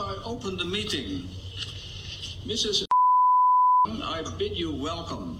[0.00, 1.28] hereby open the meeting.
[2.46, 2.84] Mrs.
[3.86, 5.38] I bid you welcome.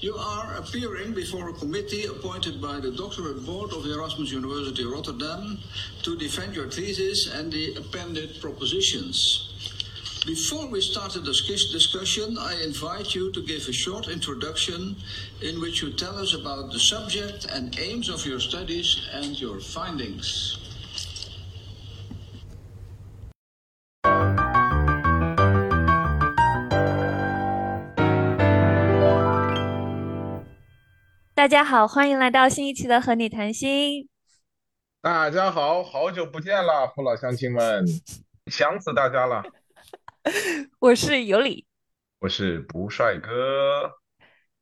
[0.00, 5.58] You are appearing before a committee appointed by the doctorate board of Erasmus University Rotterdam
[6.02, 9.50] to defend your thesis and the appended propositions.
[10.26, 14.96] Before we start the discussion, I invite you to give a short introduction
[15.42, 19.60] in which you tell us about the subject and aims of your studies and your
[19.60, 20.63] findings.
[31.44, 34.08] 大家好，欢迎来到新一期的和你谈心。
[35.02, 37.84] 大家好，好久不见了，父老乡亲们，
[38.46, 39.42] 想死大家了。
[40.80, 41.66] 我是尤里，
[42.20, 43.92] 我是不帅哥，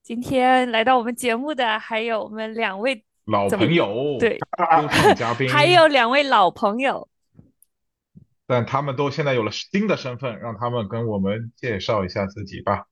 [0.03, 4.37] 今天来到我们节目的还有我们两位老朋友，对，
[5.17, 7.09] 嘉宾， 还有两位老朋友。
[8.45, 12.87] 但他们都现在有了新的身份，让他们跟我们介绍一下自己吧。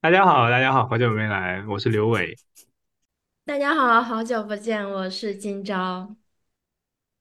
[0.00, 2.34] 大家好，大家好，好久没来，我是刘伟。
[3.48, 6.14] 大家好，好久不见，我是今朝。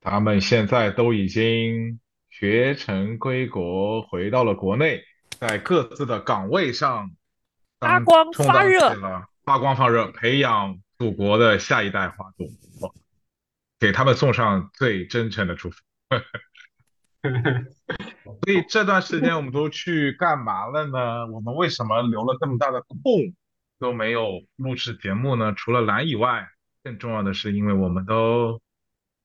[0.02, 5.02] 他们现在都已经学成归国，回到了国内，
[5.40, 7.12] 在各自的岗位上
[7.80, 12.46] 当发光充当发热了发光发热，培养祖国的下一代花朵，
[13.80, 15.78] 给他们送上最真诚的祝福。
[17.24, 21.26] 所以这段时间我们都去干嘛了呢？
[21.28, 22.98] 我们为什么留了这么大的空
[23.80, 25.54] 都没有录制节目呢？
[25.56, 26.48] 除了懒以外，
[26.84, 28.62] 更重要的是因为我们都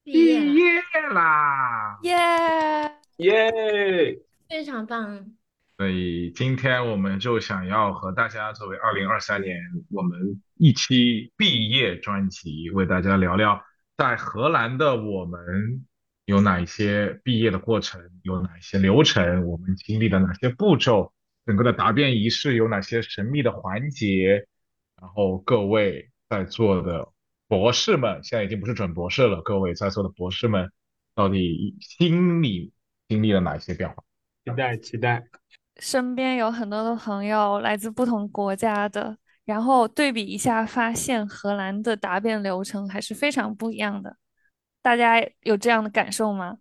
[0.05, 0.75] 毕业了，毕业
[1.11, 1.99] 啦。
[2.03, 2.13] 耶！
[3.19, 4.19] 耶！
[4.49, 5.27] 非常棒。
[5.79, 9.57] 所以今天我们就想要和大家作为二零二三年
[9.91, 13.65] 我们一期毕业专辑，为大家聊聊
[13.97, 15.85] 在荷兰的我们
[16.25, 21.13] 有哪一些毕业的过程，有哪一些流程，我们经历了哪些步骤，
[21.45, 24.47] 整个的答辩仪式有哪些神秘的环节，
[25.01, 27.09] 然后各位在座的
[27.49, 30.71] 博士们，现在已经不是准博士了，各位在座的博士们
[31.15, 32.73] 到底心里
[33.09, 33.97] 经历了哪些变化？
[34.45, 35.25] 期待期待。
[35.77, 44.17] 身边有很多的朋友来自不同国家的，然后对比一下，发现荷兰的答辩流程还是非常不一样的。
[44.83, 46.59] 大家有这样的感受吗？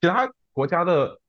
[0.00, 1.20] 其他国家的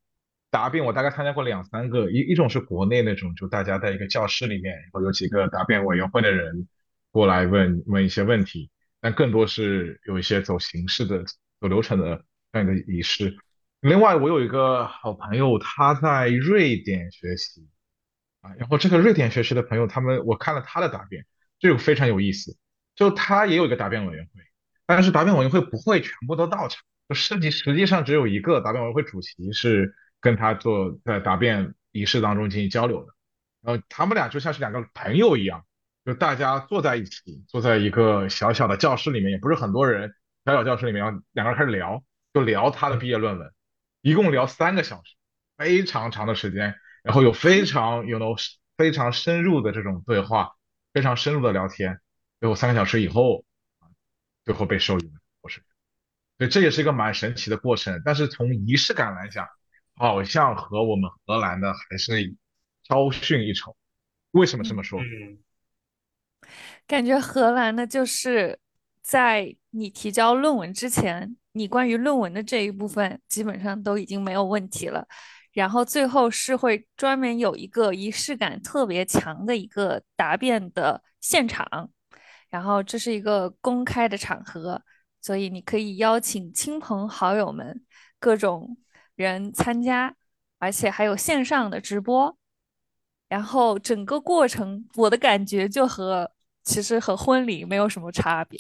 [0.56, 6.70] 答辩，我大概参加过两三个，一一种是国内那种，就大家在一个教室里面，然后有几个答辩委员会的人
[7.12, 8.72] 过来问问一些问题，
[9.02, 11.26] 但更多是有一些走形式的、
[11.60, 12.24] 走流程的
[12.54, 13.36] 这样一个仪式。
[13.82, 17.68] 另外，我有一个好朋友，他在瑞典学习
[18.40, 21.26] 啊，然后这个瑞典学习的朋友，他们我看了他的答辩，
[21.60, 22.56] 这个非常有意思，
[22.96, 24.42] 就他也有一个答辩委员会。
[24.86, 29.94] 但是答辩委员会不会全部都到场，就实际实际上只有一个答辩委员会主席是
[30.26, 33.14] 跟他做在答辩仪式当中进行交流的，
[33.62, 35.64] 然后他们俩就像是两个朋友一样，
[36.04, 42.04] 就大家坐在一起，坐在一个小小的教室里面，也不是很多人，小小教室里面，然后两个人开始聊，
[42.34, 43.54] 就聊他的毕业论文，
[44.02, 45.16] 一共聊三个小时，
[45.58, 48.36] 非常长的时间，然后有非常有 know
[48.76, 50.54] 非常深入的这种对话，
[50.92, 52.00] 非常深入的聊天，
[52.40, 53.46] 最后三个小时以后。
[54.46, 55.60] 最后被授予了博士，
[56.38, 58.04] 所以这也是一个蛮神奇的过程。
[58.06, 59.48] 但是从仪式感来讲，
[59.96, 62.36] 好像和我们荷兰的还是
[62.84, 63.76] 稍逊一筹。
[64.32, 65.00] 为什么这么说？
[65.00, 65.40] 嗯，
[66.86, 68.60] 感觉荷兰的就是
[69.02, 75.08] 在你提交论文之前，你关于论文的这一部分基本上都已经没有问题了。
[75.54, 81.90] 然后最后是会专门有一个仪式感特别强的一个答辩的现场。
[82.50, 84.82] 然后这是一个公开的场合，
[85.22, 87.86] 所以你可以邀请亲朋好友们
[88.20, 88.78] 各种
[89.16, 90.16] 人参加，
[90.60, 92.38] 而且还有线上的直播。
[93.28, 96.32] 然后整个过程，我的感觉就和
[96.64, 98.60] 其实和婚礼没有什么差别。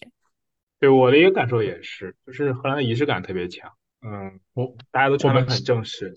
[0.79, 3.71] 对我的一个感受也是，就是荷兰的仪式感特别强。
[4.01, 6.13] 嗯，我大家都穿我们得很正式。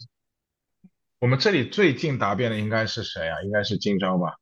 [1.20, 3.42] 我们这里最近答辩的应该是谁啊？
[3.42, 4.36] 应该是今朝吧？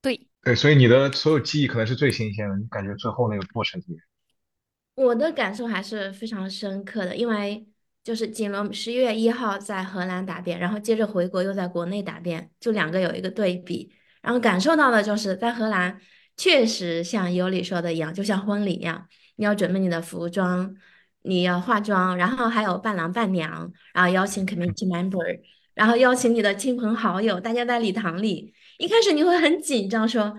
[0.00, 5.06] 对，对，所以你的所有记忆可能是最新鲜的，你感觉最后那个过程怎么样？
[5.06, 7.66] 我的感受还是非常深刻的，因为
[8.04, 13.90] 就是锦龙十一月一号在荷兰答辩，然后接着回国又在国内答辩，就两个有一个对比，
[14.20, 15.98] 然后感受到的就是在荷兰
[16.36, 20.76] 确实像尤里说的一样，就像婚礼一样，你要准备你的服装，
[21.22, 25.40] 你要化妆，然后还有伴郎伴娘，然后邀请 committee member，
[25.72, 28.52] 然后邀请你的亲朋好友，大家在礼堂里。
[28.76, 30.36] 一开始你会很紧张，说，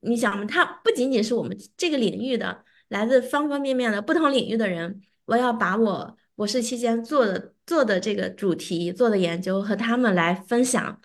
[0.00, 11.00] 你想，他不仅仅是我们这个领域的，来自方方面面的不同领域的人，我要把我博士期间做的做的这个主题做的研究和他们来分享，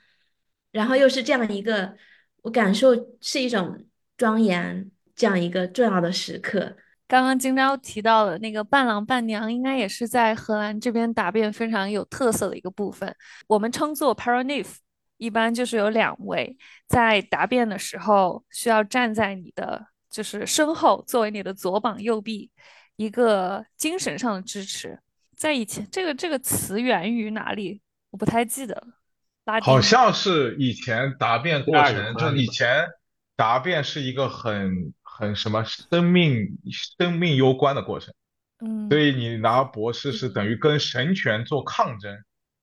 [0.71, 1.97] 然后又是这样一个，
[2.43, 2.89] 我感受
[3.19, 3.83] 是一种
[4.15, 6.77] 庄严这样一个重要的时刻。
[7.07, 13.11] 刚刚金钊提到的那个伴郎伴娘，应该也是在荷兰这边答辩非常有特色的一个部分。
[13.47, 14.75] 我们称作 paranif，
[15.17, 16.55] 一般就是有两位
[16.87, 22.51] 在答辩的时候需要站在你的就是身后，作为你的左膀右臂，
[22.97, 24.99] 一个精神上的支持。
[25.35, 27.81] 在以前，这个这个词源于哪里？
[28.11, 28.87] 我不太记得了。
[29.45, 32.87] 拉丁好像是以前答辩过程，就以前
[33.35, 36.57] 答辩是一个很很什么生命
[36.97, 38.13] 生命攸关的过程，
[38.59, 42.15] 嗯所以你拿博士是等于跟神权做抗争，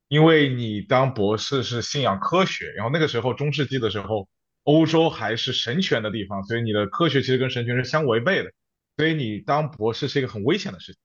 [0.08, 4.28] 因为你当博士是信仰科学，然后那个时候中世纪的时候，
[4.62, 8.50] 欧洲还是神权的地方，所以你的科学其实跟神权是相违背的，
[8.96, 11.00] 所以你当博士是一个很危险的事情。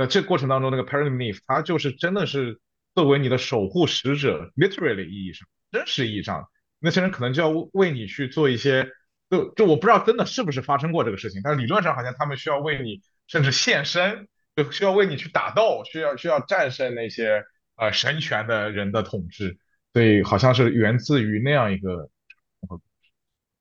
[0.00, 2.58] 那这过程当中，那个 paranif 它就是真的是
[2.94, 6.48] 作为你的守护使者，literally 意义上，真实意义上，
[6.78, 8.88] 那些人可能就要为你去做一些，
[9.28, 14.26] 就就我不知道真的是不是发生过这个事情，但是理论上好像他们需要为你甚至献身，
[14.56, 17.44] 就需要为你去打斗，需要需要战胜那些
[17.76, 19.58] 呃神权的人的统治，
[19.92, 22.08] 所以好像是源自于那样一个。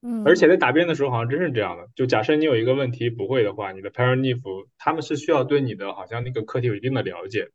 [0.01, 4.39] 嗯，而且在答辩的时候好像真是这样的，就假设你有一个问题不会的话，你的 paranif
[4.77, 7.49] 他们是需要对你的好像那个课题有一定的了解，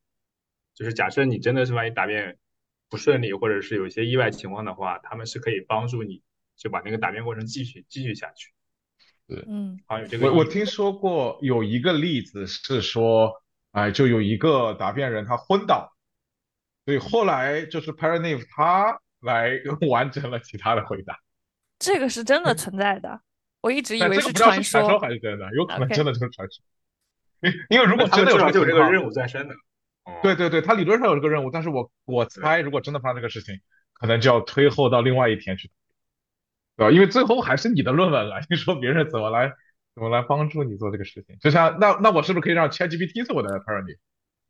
[0.74, 2.36] 就是假设你真的是万一答辩
[2.90, 6.22] 不顺利，或者是有一些意外情况的话，他们是可以帮助你
[6.54, 8.52] 就把那个答辩过程继续继续下去，
[9.26, 9.80] 对嗯。
[9.86, 13.32] 好像有这个我我听说过有一个例子是说，
[13.72, 15.94] 哎、就有一个答辩人他昏倒，
[16.84, 19.58] 所以后来就是 paranif 他来
[19.88, 21.18] 完成了其他的回答。
[21.84, 23.20] 这个是真的存在的，
[23.60, 26.64] 我一直以为是传传说还是真的，有可能真的就是传说。
[27.40, 29.54] 因 因为如果他真的有就有这这个任务在身的。
[29.54, 29.58] 哦
[30.22, 33.60] 对对对，他理论上有这个任务，但是我我猜如果真的发生这个事情，
[33.94, 35.70] 可能就要推后到另外一天去，
[36.76, 36.90] 对吧？
[36.90, 39.50] 因为最后还是你的论文了，你说别人怎么来
[39.94, 41.36] 怎么来帮助你做这个事情？
[41.40, 43.48] 就像那那我是不是可以让 ChatGPT 做我的？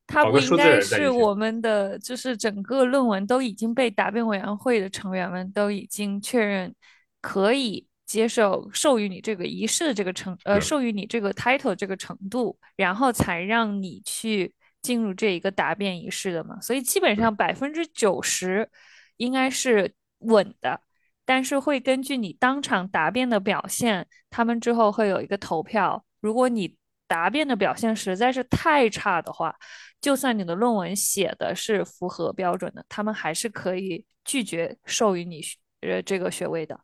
[0.07, 6.75] 它不应该是我们的，就是整个论文都已经被答辩委员会的成员们都已经确认
[7.25, 16.61] 可以接受授予你这个仪式的这个程，呃，授予你这个 title 这个程度，然后才让你去进入这一个答辩仪式的嘛。
[16.61, 18.69] 所以基本上百分之九十
[19.17, 20.79] 应该是稳的。
[21.25, 26.05] 但是会根据你当场答辩的表现，他们之后会有一个投票。
[26.21, 26.77] 如果你
[27.09, 29.57] 答辩的表现实在是太差的话，
[30.03, 36.79] 就算你的论文写的是符合标准的，他们还是可以拒绝授予你学呃这个学位的。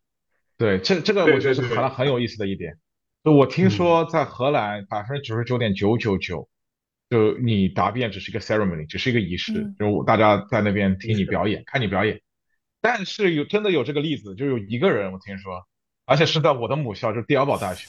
[0.60, 1.68] 对，这这个我觉得是对。
[1.70, 2.76] 对荷兰很有意思的一点。
[3.24, 3.70] 就我听嗯。
[3.70, 6.50] 说在荷兰百分之九十九点九九九，
[7.08, 12.20] 就你答辩只是一个 ceremony，只是一个仪式嗯，就大家在那边听你表演，看你表演。
[12.82, 15.66] 但是有真的有这个例子，就有一个人我听说，
[16.04, 17.88] 而且是在我的母校，就是蒂尔堡大学，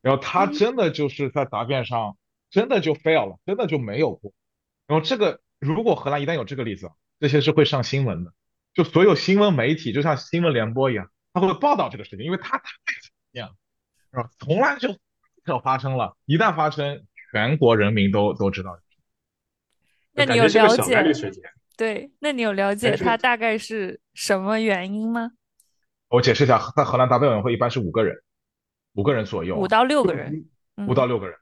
[0.00, 0.54] 然后他嗯。
[0.54, 2.16] 真的就是在答辩上
[2.48, 4.32] 真的就 fail 了，真的就没有过。
[4.86, 6.90] 然后这个如果荷兰一旦有这个例子，
[7.20, 8.32] 这些是会上新闻的，
[8.72, 13.54] 就所有新闻媒体就像新闻联播一样，他会报道这个事情，因为他太常见了，
[14.10, 14.30] 是吧？
[14.38, 14.96] 从来就没
[15.46, 18.78] 有发生了，一旦发生，全国人民都都知道。
[20.12, 21.20] 那你有了小概率解？
[21.20, 21.44] 事件。
[21.76, 25.30] 对，那你有了解是它大概是什么原因吗？
[26.08, 28.16] 我解释一下，在荷兰答辩委员会一般是五个人，
[28.94, 30.48] 五个人左右，五到六个人。
[30.88, 31.36] 五到嗯六个人。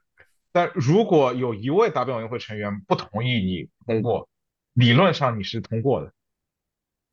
[0.51, 4.29] 但如果有一位答辩委员会成员不同意你通过，
[4.73, 6.13] 理论上你是通过的，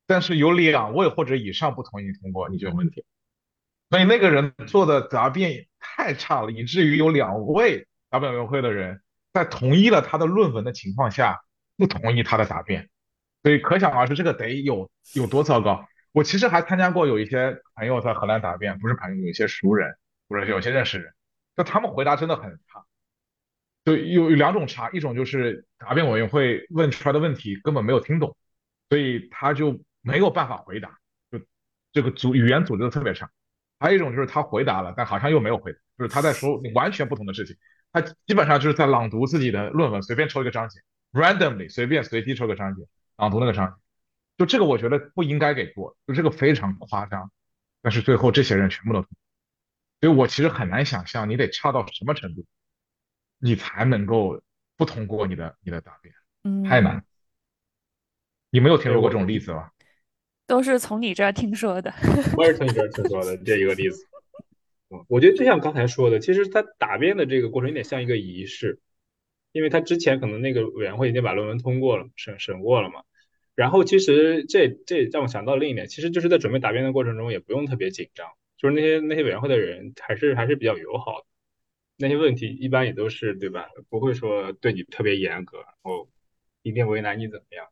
[0.06, 3.04] 但是有两位或者以上不同意通过，你就有问题。
[3.90, 11.40] 所以那个人做的答辩太差了，以至于有两位答辩委员会的人在同意了他的论文的情况下，
[11.76, 12.88] 不同意他的答辩。
[13.42, 15.86] 所以可想而知，这个得有有多糟糕。
[16.12, 19.94] 我其实还参加过有一些朋友在荷兰答辩，不是朋友，有一些熟人
[20.28, 21.12] 或者有些认识人，
[21.56, 22.84] 就他们回答真的很差。
[23.84, 28.34] 就有有两种差，一种就是答辩委员会问出来的问题根本没有听懂，
[28.88, 30.98] 所以他就没有办法回答，
[31.32, 31.40] 就
[31.92, 33.30] 这个组语言组织的特别差。
[33.80, 37.56] 还有一种就是他回答了，但好像又没有回答，就是他在说 完全不同的事情，
[37.90, 40.80] 他基本上就是在朗读自己的论文，随便抽一个章节
[41.12, 43.74] ，randomly 随便随机抽个章节，朗读那个章节。
[44.36, 47.30] 就这个我觉得不应该给过，就这个非常夸张。
[47.82, 49.16] 但是最后这些人全部都通过，
[50.00, 52.46] 所以我其实很难想象你得差到什么程度，
[53.38, 54.42] 你才能够
[54.76, 57.04] 不通过你的你的答辩，嗯，太难。
[58.50, 59.70] 你没有听说过这种例子吧？
[60.46, 61.92] 都是从你这儿听说的。
[62.36, 64.06] 我也是从你这儿听说的这一个例子。
[64.90, 68.80] 嗯，我觉得就像刚才说的，其实他答辩的这个过程有点像一个仪式，
[69.52, 73.02] 因为他之前可能那个委员会已经把论文通过了，审审过了嘛。
[73.54, 78.26] 然后其实这这让我想到另一点，其实就是在准备答辩的过程中也不用特别紧张，
[78.58, 81.26] 就是那些那些委员会的人还是还是比较友好的，
[81.96, 83.68] 那些问题一般也都是对吧？
[83.88, 86.10] 不会说对你特别严格，然后
[86.62, 87.66] 一定为难你怎么样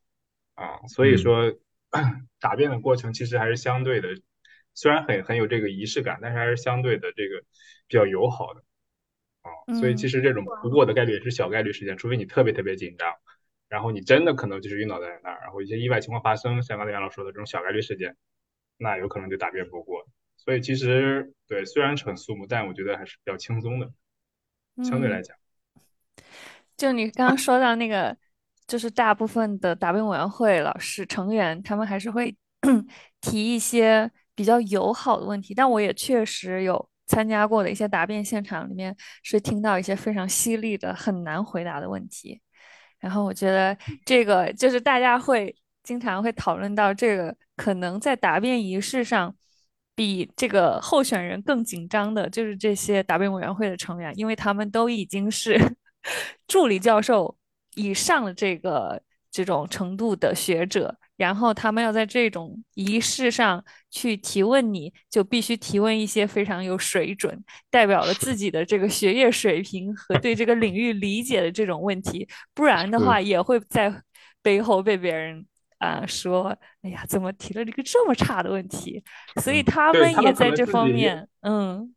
[0.55, 0.87] 啊？
[0.87, 1.52] 所以说
[2.40, 4.08] 答辩的过程其实还是相对的，
[4.75, 7.42] 虽然很很有这个仪式感，但是还是相对的这个
[7.87, 8.62] 比较友好的
[9.42, 9.78] 啊。
[9.78, 13.14] 所以其实这种不过的概率也是小概率事件，除非你特别特别紧张。
[13.68, 18.16] 然后你真的可能就是晕倒在那儿，然后一些意外情况发生，像刚才杨老师说的这种小概率事件，
[18.76, 20.06] 那有可能就答辩不过。
[20.37, 23.90] 所以其实对，虽然很肃穆，但我觉得还是比较轻松的，
[24.84, 25.34] 相对来讲。
[26.76, 28.14] 就你刚刚说到那个，
[28.73, 32.35] 就是大部分的答辩委员会老师成员，他们还是会
[33.21, 35.52] 提一些比较友好的问题。
[35.52, 42.41] 但我也确实有参加过的一些答辩现场里面，是听到一些非常犀利的、很难回答的问题。
[42.99, 43.76] 然后我觉得
[44.07, 49.37] 这个就是大家会经常会讨论到这个，可能在答辩仪式上
[49.95, 55.76] 比这个候选人更紧张的，就是这些答辩委员会的成员，因为他们都已经是
[56.49, 57.37] 助理教授
[57.75, 60.97] 以上的这个这种程度的学者。
[61.17, 74.02] 然后他们要在这种仪式上去提问，你就必须提问一些非常有水准、代表了自己的这个学业水平和对这个领域理解的这种问题，不然的话也会在
[74.43, 75.47] 背后被别人
[75.79, 79.05] 啊说：“哎呀，怎么提了这个这么差的问题？”
[79.41, 81.95] 所以他们也在这方面，嗯，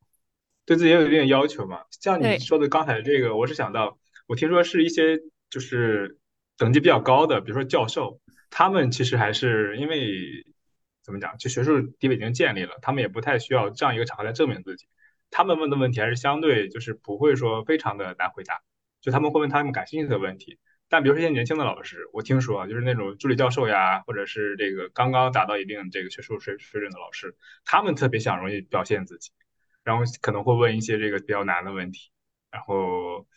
[0.67, 1.79] 对自己也有一定要求嘛。
[1.99, 5.17] 像你说的刚才这个，我是想到，我听说是一些
[5.49, 6.17] 就是
[6.57, 8.21] 等级比较高的，比如说教授。
[8.51, 10.45] 他们其实还是因为
[11.03, 14.87] 怎么讲，就学术地位已经建立了，他们也不太需要这样一个场合来证明自己。
[15.29, 18.61] 他们问的问题还是相对就是不会说非常的难回答，
[19.01, 20.57] 就他们会问他们感兴趣的问题。
[20.87, 27.35] 但比如说一些年轻的老师，我听说啊，就是那种助理教授呀，或者是这个刚刚达到一定这个学术水水准的老师，
[27.65, 29.31] 他们特别想容易表现自己，
[29.83, 32.11] 然后可能会问一些这个比较难的问题，
[32.51, 33.27] 然后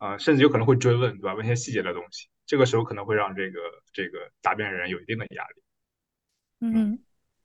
[0.00, 1.34] 呃，甚至有可能会追问，对吧？
[1.34, 2.26] 问一些细节的东西。
[2.46, 3.60] 这个时候可能会让这个
[3.92, 5.62] 这个答辩人有一定的压力。
[6.60, 6.98] 嗯，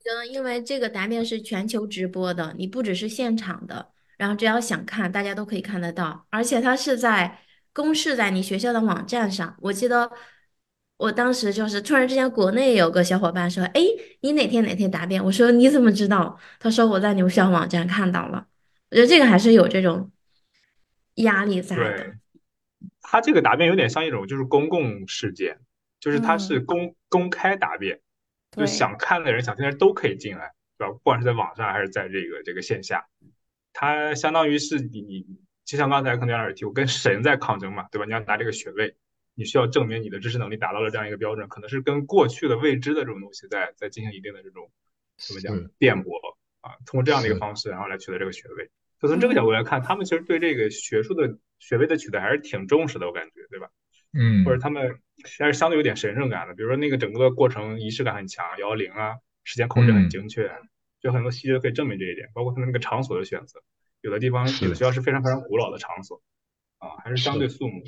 [0.05, 7.39] 嗯，因为这个答辩是全球直播的，你不只是现场的，然后只要想看，大家都可以看得到，而且它是在
[7.73, 9.55] 公示在你学校的网站上。
[9.61, 10.09] 我记得
[10.97, 13.81] 我当时就是突然之间，国内有个小伙伴说：“哎，
[14.21, 18.47] 你哪天哪天答辩？”我说：“你怎么知道？”他说：“我在你们学校网站看到了。”
[18.89, 20.09] 我觉得这个还是有这种
[21.15, 22.15] 压力在的。
[23.07, 25.59] 他这个答辩有点像一种就是公共事件，
[25.99, 28.01] 就是他是公公开答辩，
[28.51, 30.93] 就想看的人、想听的人都可以进来，对吧？
[30.93, 33.05] 不管是在网上还是在这个这个线下，
[33.71, 35.25] 他相当于是你你，
[35.63, 38.05] 就像刚才可能有点提，我跟神在抗争嘛，对吧？
[38.05, 38.95] 你要拿这个学位，
[39.35, 44.71] 你需要证明你的知识能力达到了这样一个标准，可能是跟过去的未知的这种东西在在进行一定的这种
[45.17, 46.19] 怎么讲辩驳
[46.61, 48.69] 啊，通过这样的一个方式，然后来取得这个学位。
[49.01, 53.67] 就从这个角度来看，他们其实对这个学术的学位的取得还是挺重视的，我感觉，对吧？
[54.17, 54.99] 嗯，或者他们
[55.37, 56.55] 还是相对有点神圣感的。
[56.55, 60.49] 比如说那个整个过程仪式感很强，幺幺零啊，时间控制很精确，
[61.01, 62.29] 就很多细节可以证明这一点。
[62.33, 63.61] 包括他们那个场所的选择，
[63.99, 66.21] 有的地方有的学校是非常非常古老的场所，
[66.77, 67.83] 啊，还是相对肃穆。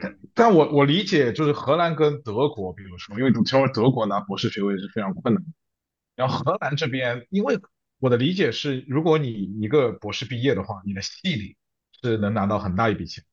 [0.00, 5.42] 但但我我理解，就是荷兰跟德国，比如说，因为你听说德国拿博士学位是非常困难，
[6.14, 7.58] 然后荷兰这边因为。
[8.04, 11.56] 我的理解是，如果你一个博士毕业的话，你的系里
[12.02, 13.24] 是能拿到很大一笔钱，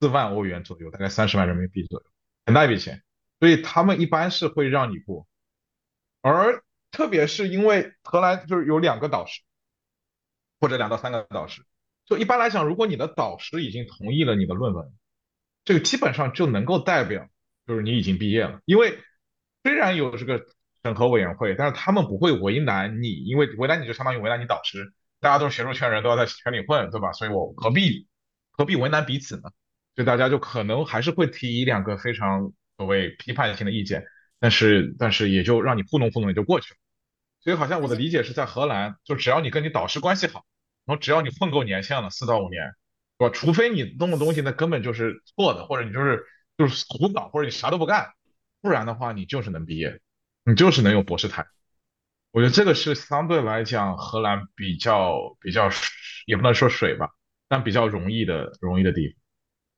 [0.00, 2.06] 四万欧元左右，大概三十万人民币左右，
[2.46, 3.04] 很大一笔钱。
[3.38, 5.28] 所以他们一般是会让你过，
[6.20, 9.42] 而特别是因为荷兰就是有两个导师，
[10.58, 11.62] 或者两到三个导师，
[12.06, 14.92] 就一般来讲，如果你的导师已经同意了你的论文，
[15.64, 17.28] 这个基本上就能够代表
[17.68, 18.98] 就是你已经毕业了，因为
[19.62, 20.44] 虽然有这个。
[20.86, 24.94] 审核委员会，但是他们不会为难你，因为为难你就相当于为难你导师。
[25.18, 27.12] 大家都是学术圈人，都要在圈里混，对吧？
[27.12, 28.06] 所以我何必
[28.52, 29.42] 何必为难彼此呢？
[29.96, 34.04] 所以大家就可能还是会提一两个非常所谓批判性的意见，
[34.38, 36.78] 但是但是也就让你糊弄糊弄也就过去了。
[37.40, 40.44] 所以好像我的理解是在荷兰，就只要你跟你导师关系好，
[40.84, 42.62] 然后只要你混够年限了，四到五年，
[43.18, 43.30] 是吧？
[43.30, 46.24] 除非你弄的东西那根本就是错的，或者你就是
[46.58, 48.10] 就是胡搞，或者你啥都不干，
[48.60, 50.00] 不然的话你就是能毕业。
[50.48, 51.44] 你就是能有博士台，
[52.30, 55.68] 我觉得这个是相对来讲荷兰比较比较，
[56.24, 57.10] 也不能说水吧，
[57.48, 59.16] 但比较容易的容易的地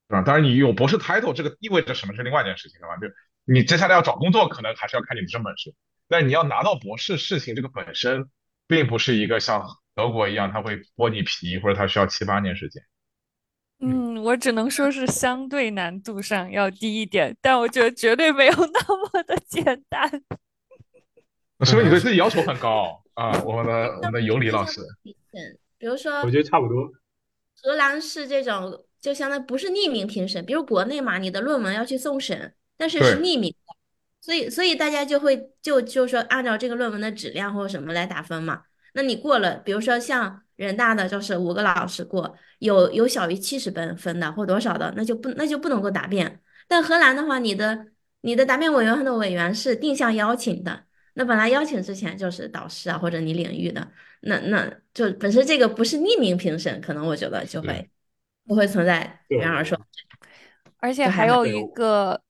[0.08, 0.22] 方，啊？
[0.22, 2.96] 当然你有博士 title 这个意味着什么是另外一件事情，对吧？
[2.98, 3.06] 就
[3.50, 5.74] 你接下来要找工作，可能还是要看你的真本事。
[6.06, 8.28] 但你要拿到博士事情这个本身，
[8.66, 12.82] 并不是一个像德国一样，他会剥你皮，或者他需要七八年时间。
[13.80, 20.10] 嗯，我只能说是相对难度上要低一点，但我觉得绝对没有那么的简单。
[21.64, 23.32] 是不是你对自己要求很高啊？
[23.44, 24.80] 我们的我们的尤里老师，
[25.78, 26.90] 比如说，我觉得差不多。
[27.62, 33.74] 荷兰是这种，就相当于不是匿名评审，比如国内嘛，你的论文要去送审，但是是匿名的，
[34.20, 38.62] 所以所以大家就会就就说按照这个论文的质量或者什么来打分嘛。
[38.94, 46.40] 那你过了，比如说像人大的就是五个老师过，有有小于七十分分的或多少的，那就不那就不能够答辩。
[46.68, 47.86] 但荷兰的话，你的
[48.20, 50.84] 你的答辩委员会的委员是定向邀请的。
[51.18, 57.90] 那本来邀请之前就是导师啊，或者你领域的，那那就本身这个不是匿名评审，可能我觉得就会
[58.46, 59.20] 不会存在。
[59.26, 59.76] 比方说，
[60.76, 62.22] 而且还有一个，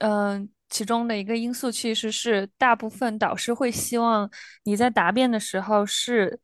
[0.00, 4.28] 嗯，其中的一个因素其实是大部分导师会希望
[4.64, 6.36] 你在答辩的时候是，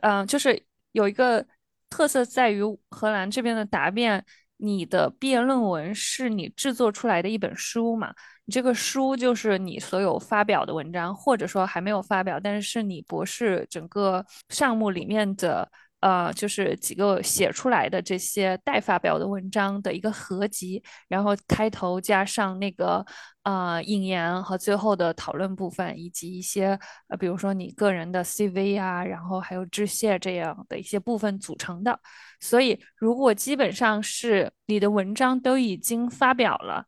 [0.00, 1.46] 嗯，就是有一个
[1.90, 4.24] 特色在于荷兰这边的答辩，
[4.56, 8.14] 你的毕业论文是你制作出来的一本书嘛。
[8.50, 15.66] 这个书就是你所有发表的文章，或者说还没有发表，但是是你博士整个项目里面的，
[16.00, 23.02] 呃，就是几个写出来的这些待发表的文章的一个合集，然后开头加上那个
[23.44, 31.98] 呃引言和最后的讨论部分，以及一些呃，比如说你个人的 CV 啊，然后还有致谢这样的一些部分组成的。
[32.40, 36.84] 所以，如果基本上是你的文章都已经发表了。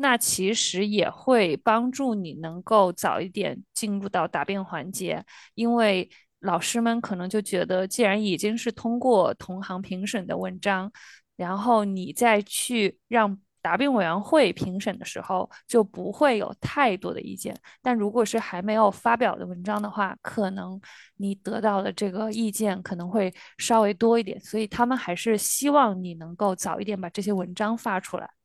[0.00, 10.90] 那其实也会帮助你能够早一点进入到答辩环节，因为老师们可能就觉得，既然已经是通过同行评审的文章，
[11.36, 17.52] 然后你再去让答辩委员会评审的时候，就不会有太多的意见。
[17.82, 20.80] 但如果是还没有发表的文章的话，可能
[21.16, 28.37] 你得到的这个意见可能会稍微多一点，所以他们还是希望你能够早一点把这些文章发出来。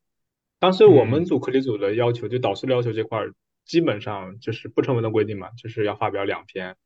[0.64, 3.34] 当时我们组课题组的要求，就导师的要求这块儿，
[3.66, 6.78] 基本上就是不成文的规定嘛，就是要发表两篇，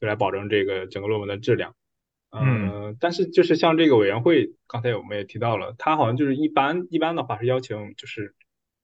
[0.00, 1.76] 就来保证这个整个论文的质量。
[2.32, 8.34] 嗯，但是就是像这个委员会，刚才我们也提到了，他好像就是一般一般的话是邀请就是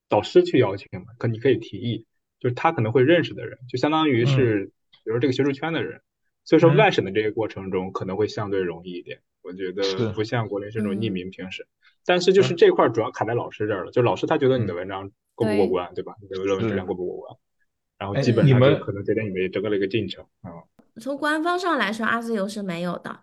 [0.09, 2.07] 导师去邀请嘛，可你可以提议，
[2.39, 4.71] 就是他可能会认识的人，就相当于是
[5.05, 6.03] 比如这个学术圈的人，
[6.45, 11.65] 所以说外审的这个过程中可能会相对容易一点，我觉得不像国内这种匿名评审。
[12.05, 16.15] 但是就是这块主要卡在老师这儿了，就老师他觉得你的文章过不过关，对吧？
[16.21, 17.37] 你的论文质量过不过关？
[17.99, 20.51] 然后基本上就可能决定你们也整个了一个进程啊。
[21.01, 23.21] 从官方上来说，阿自由是没有的，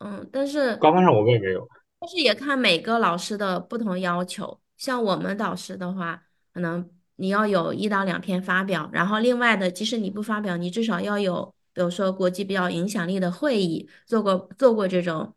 [0.00, 1.68] 嗯，但是官方上我们也没有。
[2.00, 6.22] 但是也看每个老师的不同要求，像我们导师的话，
[6.54, 15.34] 可能你要有一到两篇发表，然后另外的，即使你不发表，你至少要有，比如说国际比较影响力的会议做过做过这种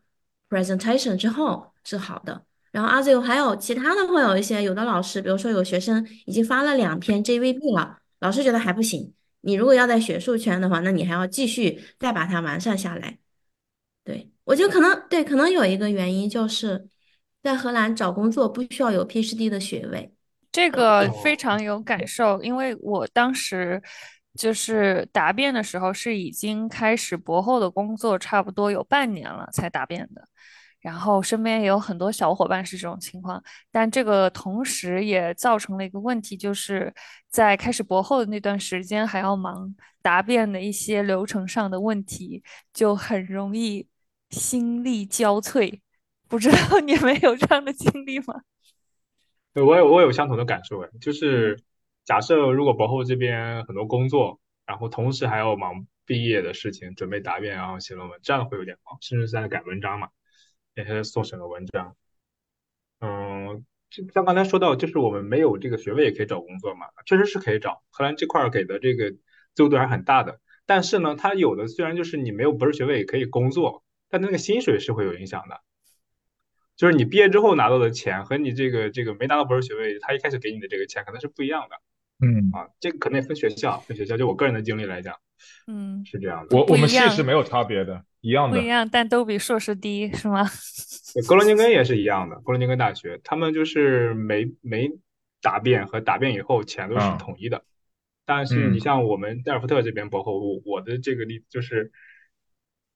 [0.49, 2.45] presentation 之后是好的。
[2.71, 9.13] 然后阿自由还有其他的会有一些，有的老师，比如说有学生已经发了两篇 JVB 了，老师觉得还不行。
[9.41, 13.17] 你如果要在学术圈的话，那你还要继续再把它完善下来。
[14.03, 16.89] 对我觉得可能对，可能有一个原因就是
[17.41, 20.13] 在荷兰找工作不需要有 PhD 的学位，
[20.51, 23.81] 这个非常有感受，因为我当时
[24.37, 30.27] 就是答辩的时候是已经开始博后的工作，差不多有半年了才答辩的。
[30.85, 36.93] 然后身边也有很多小伙伴是这种情况，但这个同时也造成了一个问题，就是
[37.27, 43.87] 在开始博后的那段时间还要忙答辩的一些流程上的问题，就很容易
[44.29, 45.79] 心力交瘁。
[46.27, 48.41] 不知道 你们有这样的经历吗？
[49.55, 51.59] 对，我有我有相同的感受哎，就是
[52.03, 60.09] 假设如果博后这边很多工作，然后同时还要忙毕业的事情，准备答辩，然后写论文，这样会有点忙，甚至在改文章嘛。
[60.75, 61.95] 那些送审的文章，
[62.99, 67.81] 嗯，就像刚才说到，就是我们没有这个学位也可以找工作嘛，确实是可以找。
[67.89, 69.11] 荷兰这块给的这个
[69.53, 75.61] 自由度还是很大的，但是呢，它有的虽然就是你没有博士学位也可以工作，但那个薪水是会有影响的。
[76.75, 81.77] 就是你毕业之后拿到的钱和你这个这个没拿到博士学位，他一开始给你的这个钱可能是不一样的。
[82.19, 84.17] 嗯啊，这个可能也分学校，分学校。
[84.17, 85.15] 就我个人的经历来讲，
[85.67, 86.55] 嗯，是这样的。
[86.55, 88.57] 我我们系是没有差别的，一样的。
[88.57, 90.45] 不一样，但都比硕士低，是吗？
[91.27, 94.91] 格罗宁根也是一样的，格罗宁根大学，他们就是没没
[95.41, 97.63] 答辩和答辩以后钱都是统一的。
[98.25, 101.91] 但是你像我们戴尔福特这边，博后我我的这个例子就是，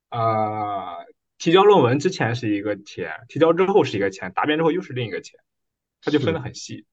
[0.10, 0.98] 啊，
[1.38, 5.40] 提交论文之前是一个钱，提交之后是一个钱，答辩之后又是另一个钱，
[6.02, 6.86] 它就分得很细。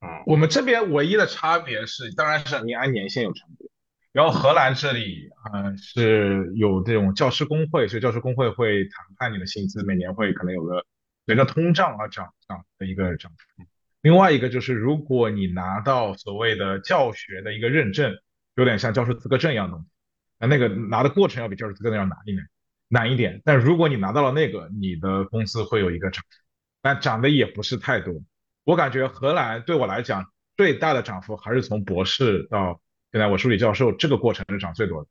[0.00, 3.68] 嗯我们这边唯一的差别是，当然是你按年限有差别。
[4.12, 10.84] 然后荷兰这里，嗯，是有这种教师工会，所以教师工会会谈判你的薪资，每年会可能有个
[11.24, 13.64] 随着通胀而涨涨的一个涨幅。
[14.02, 18.14] 另外一个就是，如果你拿到所谓的教学的一个认证，
[18.56, 19.86] 有点像教师资格证一样东西，
[20.38, 22.46] 那那个拿的过程要比教师资格证要难一点，
[22.88, 23.40] 难一点。
[23.44, 26.22] 但如果你拿到了那个，你的工资会有一个涨，
[26.82, 28.12] 但涨的也不是太多。
[28.64, 32.80] 我感觉荷兰对我来讲最大的涨幅还是从博士到
[33.12, 35.08] 现在我助理教授这个过程是涨最多的。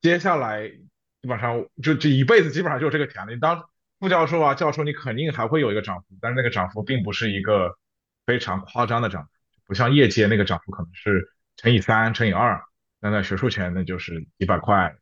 [0.00, 3.34] 接下来基本上就这一辈子基本上就是这个钱了。
[3.34, 7.76] 你当副教授啊、教授，你肯定还会有一个涨幅，但是那个涨幅并不是一个
[8.24, 9.30] 非常夸张的涨幅，
[9.66, 12.62] 不像业界那个涨幅可能是乘以三、乘以二。
[13.00, 14.96] 那在学术圈那就是几百块，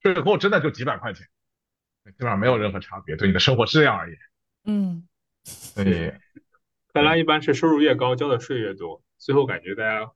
[0.00, 1.26] 最后真的就几百块钱，
[2.04, 4.18] 基本上没有任何差别，对你的生活质量而言。
[4.64, 5.08] 嗯，
[5.74, 6.14] 对。
[6.92, 10.10] 本来一般是收入越高，交的税越多，最后感觉大家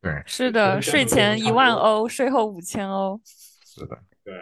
[0.00, 3.20] 对，是的，税前一万欧，税后五千欧。
[3.24, 4.34] 是的，对。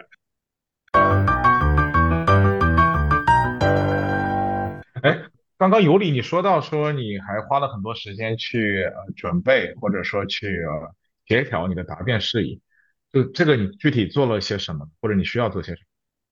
[5.01, 5.17] 哎，
[5.57, 12.61] 刚刚尤里你说到说你还花了很多时间去呃准备，或者说去呃协调你的答辩事宜，
[13.11, 15.88] 就这个你具体做了些什么，或者你需要做些什么？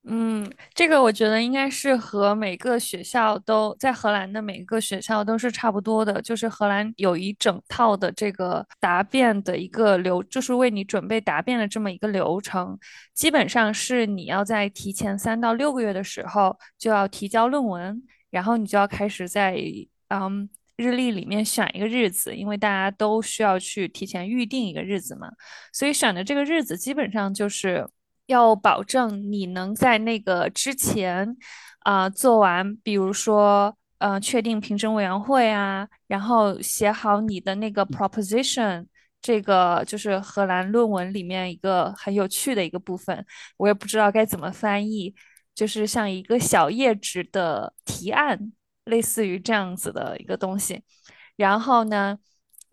[0.10, 12.80] 嗯，这个我觉得应该是和每个学校都在荷兰的每个学校都是差不多的，就是荷兰有一整套的这个答辩的一个流，就是为你准备答辩的这么一个流程。
[13.14, 19.62] 基本上是你要在提前三到六个月的时候就要提交论文，然后你就要开始在
[20.08, 25.30] 嗯日历里面选一个日子，因为大家都需要去提前预定一个日子嘛，
[25.74, 27.86] 所以选的这个日子基本上就是。
[28.28, 31.36] 要保证你能在那个之前，
[31.80, 38.86] 啊，做完，比如说，呃，确定评审委员会啊，然后写好你的那个 proposition，
[39.22, 43.26] 这个就是荷兰论文里面一个很有趣的一个部分，
[43.58, 45.16] 我也不知道该怎么翻译，
[45.56, 48.52] 就是像一个小页纸的提案，
[48.86, 50.84] 类似于这样子的一个东西。
[51.36, 52.18] 然后呢，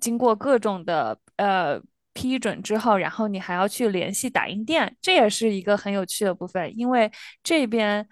[0.01, 1.81] 经过各种的，呃。
[2.14, 7.11] 批准之后，然后你还要去联系打印店，这也是一个很有趣的部分，因为
[7.42, 8.09] 这边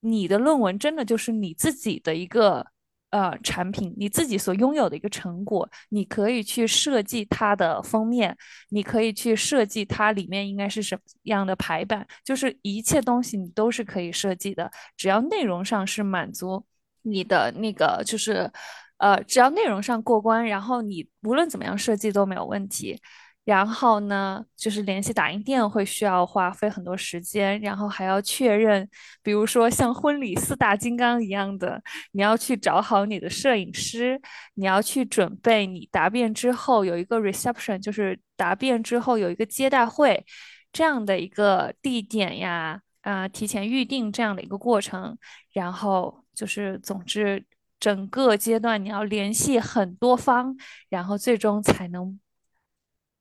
[0.00, 2.66] 你的论文真的就是你自己的一个
[3.10, 8.36] 呃产品，你自己所拥有的一个成果，你可以去设计它的封面，
[8.70, 16.64] 你可以去设计它里面应该是什么样的排版，就是一切东西你都是可以设计的，只要内容上是满足
[17.02, 18.50] 你的那个就是。
[18.98, 23.00] 呃，只要内容上过关，然后你无论怎么样设计都没有问题。
[23.44, 28.86] 然后呢，就是联系打印店会需要花费很多时间，然后还要确认，
[29.22, 31.82] 比如说像婚礼四大金刚一样的，
[32.12, 34.20] 你要去找好你的摄影师，
[34.52, 40.22] 你要去准备你答辩之后有一个 reception，就是答辩之后有一个接待会
[40.70, 45.16] 这样的一个地点呀，啊，提前预定这样的一个过程，
[45.54, 47.42] 然后就是总之。
[47.80, 50.56] 整个阶段你要联系很多方，
[50.88, 52.18] 然后最终才能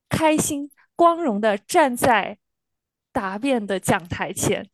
[0.09, 2.37] 开心光荣的站在
[3.11, 4.67] 答辩的讲台前。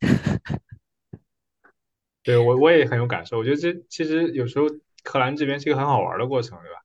[2.22, 4.66] 对我我也很有感受，我觉得这其实有时候
[5.02, 6.80] 柯兰这边是一个很好玩的过程，对吧？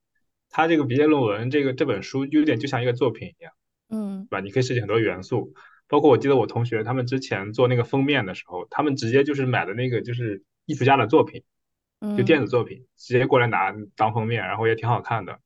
[0.50, 3.54] 他这个毕业论文这个这本书有点就像一个作品一样，
[3.90, 4.42] 嗯，对吧？
[4.42, 5.54] 你可以设计很多元素，
[5.88, 11.44] 包括我记得我同学他们之前做那个封面的时候，他们直接就是买的那个就是艺术家的作品。
[12.18, 15.40] 就电子作品直接过来拿当封面，然后也挺好看的。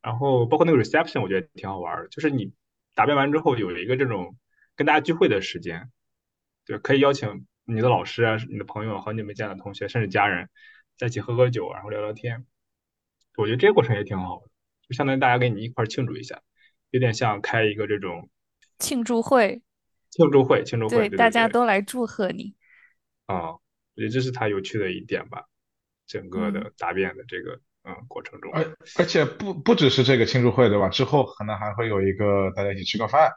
[0.00, 2.52] 然后包括那个 reception，我觉得挺好玩的，就是你
[2.94, 4.36] 答辩完之后有一个这种
[4.76, 5.90] 跟大家聚会的时间，
[6.66, 10.48] 对，可以邀请你的老师啊、你的朋友、好久没见的同学，甚至家人，
[10.96, 12.46] 在一起喝喝酒，然后聊聊天。
[13.36, 14.50] 我觉得这个过程也挺好的，
[14.88, 16.42] 就相当于大家跟你一块庆祝一下，
[16.90, 18.28] 有点像开一个这种
[18.78, 19.62] 庆祝会。
[20.10, 22.54] 庆祝会，庆祝会，对，大家都来祝贺你。
[23.26, 23.60] 啊，我
[23.96, 25.46] 觉得这是它有趣的一点吧。
[26.06, 30.88] 整个的答辩的这个嗯过程中，而而且不不只是这个庆祝会对吧？
[30.88, 33.30] 之后可能还会有一个大家一起吃个饭，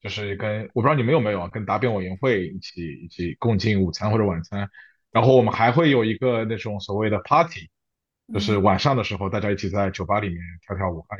[0.00, 4.68] 就是跟我不知道你们有没有啊，跟答辩委员会一起一起共进午餐或者晚餐，
[5.10, 7.68] 然后我们还会有一个那种所谓的 party，
[8.32, 11.04] 就是晚上的时候大家一起在酒吧里面跳跳舞。
[11.08, 11.18] 哎，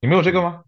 [0.00, 0.64] 你们有这个吗？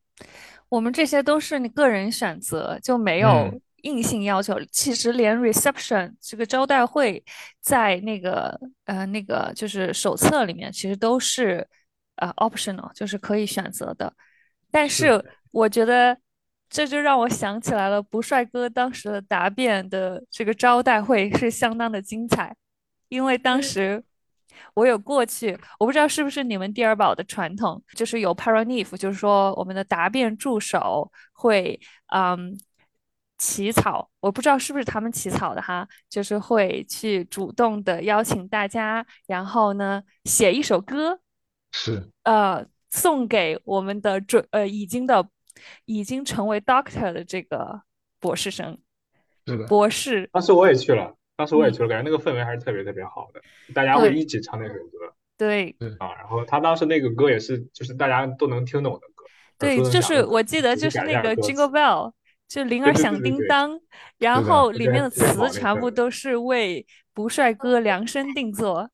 [0.69, 3.61] 我们这些都是你个人选择，就没有。
[3.85, 7.23] 硬性要求，其实连 reception 这个招待会，
[7.61, 11.67] 在那个呃那个就是手册里面，其实都是
[12.17, 14.11] 呃 optional，就是可以选择的。
[14.71, 16.17] 但是我觉得
[16.71, 22.57] 这就让我想起来了，不帅哥当时的答辩的这个招待会是相当的精彩，
[23.09, 24.03] 因为当时
[24.73, 31.79] 我有过去，我不知道是不是你们第二宝的传统，就是有 p a r a n i f 就是说我们的答辩助手会
[32.15, 32.59] 嗯。
[33.39, 41.21] 起草，我不知道是不是他们起草的哈，就是会去主动的邀请大家，然后呢写一首歌，
[41.73, 42.09] 是。
[42.23, 45.29] 呃，送给我们的准呃已经的
[45.85, 47.83] 已经成为 doctor 的这个
[48.21, 48.79] 博士生
[49.47, 53.41] 是的，博士，当时我也去了，当时我也嗯去了，感觉那个氛围还是特别特别好的，
[53.75, 56.15] 大家会一起唱那首歌对啊。
[56.15, 59.25] 然后他当时那个歌也是，就是大家都能听懂的歌，
[59.59, 62.13] 对，就是我记得就是那个 Jingle Bell，
[62.55, 63.81] 就铃儿响对对对叮当，
[64.17, 68.89] 然后里面的词全部都是为不帅哥量身定做，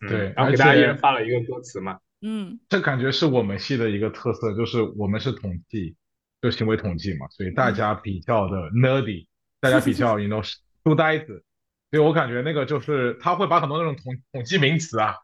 [0.00, 5.94] 嗯对然后给大家一人发了一个歌词嘛，嗯这感觉是我们系的一个特色，就是我们是统计，
[6.42, 9.28] 就行为统计嘛，所以大家比较的 nerdy，
[9.60, 11.44] 大家比较 you know 书呆子，
[11.92, 15.14] 所以我感觉那个就是他会把很多那种统统计名词啊，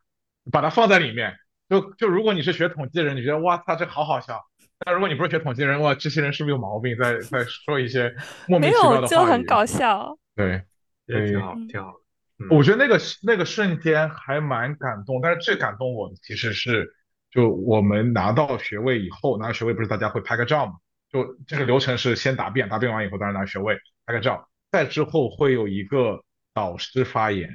[0.52, 1.34] 把它放在里面。
[1.68, 4.40] 就就如果你是学统计的人，你觉得哇，他，这好好笑。
[4.84, 8.14] 但如果你不是学统计的人，哇，这些人是不是有毛病，在在说一些
[8.46, 9.32] 莫没名其妙有就的话就？
[9.32, 10.62] 很搞笑，对，
[11.06, 11.98] 也挺好嗯，挺好的。
[11.98, 16.92] 嗯我觉得那个那个瞬间还蛮感动，但是最感动我的其实是，
[17.30, 20.74] 就我们拿到学位以后，拿到学位不是大家会拍个照嘛？
[21.10, 27.48] 就这个流程是先答辩，答辩完以后当然拿学位，拍个照，再之后会有一个导师发言，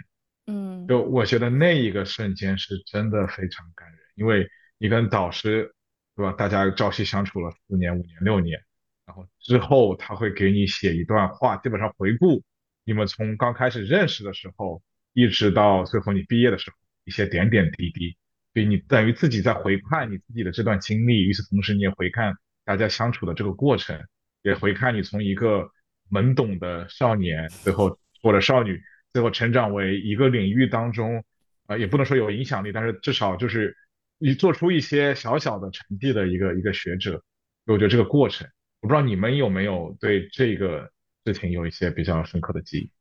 [0.47, 5.75] 嗯就我觉得那一个瞬间是真的非常感人，因为你跟导师，
[6.15, 6.33] 对吧？
[6.33, 8.59] 大家朝夕相处了四年、五年、六年，
[9.05, 12.43] 然后之后他会给你写一段话，基本上回顾
[12.83, 14.81] 你们从刚开始认识的时候，
[15.13, 18.17] 一直到最后你毕业的时候一些点点滴滴，
[18.53, 23.99] 所以你等于自己在回看你自己的这段经历，与此同时你也回看大家相处的这个过程，
[24.43, 25.69] 也回看你从一个
[26.09, 28.81] 懵懂的少年，最后或者少女。
[29.13, 31.21] 最后成长为一个领域当中，
[31.67, 33.75] 呃，也不能说有影响力，但是至少就是
[34.21, 37.21] 你做出一些小小的成绩的一个一个学者。
[37.65, 38.47] 我觉得这个过程，
[38.81, 40.89] 我不知道你们有没有对这个
[41.25, 42.91] 事情有一些比较深刻的记忆。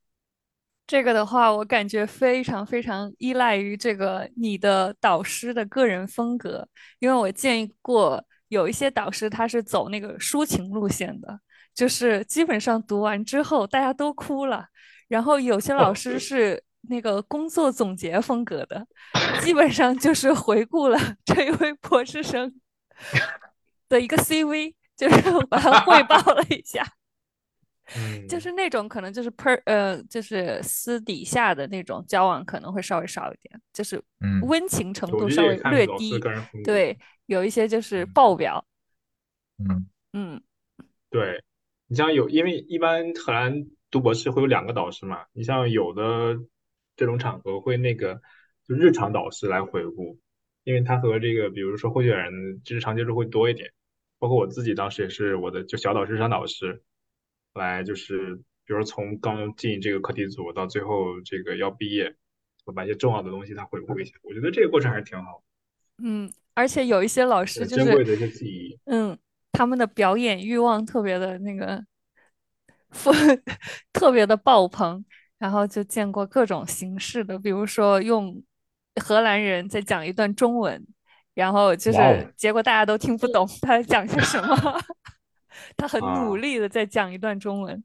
[0.87, 11.40] 这个的话，我感觉非常非常依赖于这个你的导师的个人风格，因为我见过有一些导师他是走那个抒情路线的，
[11.74, 14.66] 就是基本上读完之后大家都哭了，
[15.09, 18.87] 然后有些老师是那个工作总结风格的，
[19.40, 22.61] 基本上就是回顾了 这一位博士生
[23.88, 25.16] 的一个 CV，就是
[25.47, 26.85] 把他汇报了一下。
[27.97, 36.16] 嗯，就是那种可能就是 per 呃，就是私底下的那种交往可能会稍微少一点，就是嗯温情程度稍微略低。
[36.62, 38.64] 对，有一些就是嗯爆表，
[39.59, 40.40] 嗯嗯
[41.11, 41.43] 对，
[41.88, 46.38] 你像有，因为一般荷兰读博士会有两个导师嘛，你像有的
[47.00, 48.20] 这种场合会那个
[48.68, 50.18] 就日常导师来回顾，
[50.64, 53.72] 因为他和这个比如说候选人日常接触会多一点，
[54.18, 56.82] 包括我自己当时也是我的就小导师、日常导师
[57.54, 58.36] 来就是
[58.66, 62.14] 比如说从刚进这个课题组到最后这个要毕业，
[62.66, 65.42] 我把一些重要的东西他回顾一下，我觉得这个过程还是挺好
[66.02, 68.78] 嗯，而且有一些老师，就是珍贵的一些记忆。
[68.84, 69.16] 嗯，
[69.52, 71.82] 他们的表演欲望特别的那个，
[73.90, 75.02] 特别的爆棚，
[75.40, 78.40] 然后就见过各种形式的，比如说用
[79.03, 80.87] 荷兰人在讲一段中文，
[81.35, 84.81] 然后就是结果大家都听不懂他在讲些什么，
[85.79, 87.83] 他很努啊力的在讲一段中文。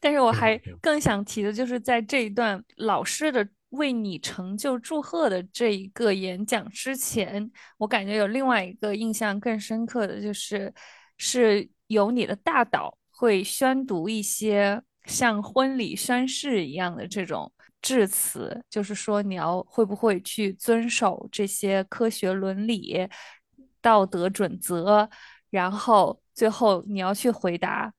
[0.00, 10.72] 但是我还更想提的就是在这一段老师的为你成就祝贺的这一个演讲之前，我感觉有另外一个印象更深刻的就是，
[11.16, 17.50] 是有你的大导会宣读一些像婚礼宣誓一样的这种
[17.82, 23.08] 致辞，就是说你要会不会去遵守这些科学伦理、
[23.80, 25.08] 道德准则，
[25.50, 27.92] 然后最后你要去回答。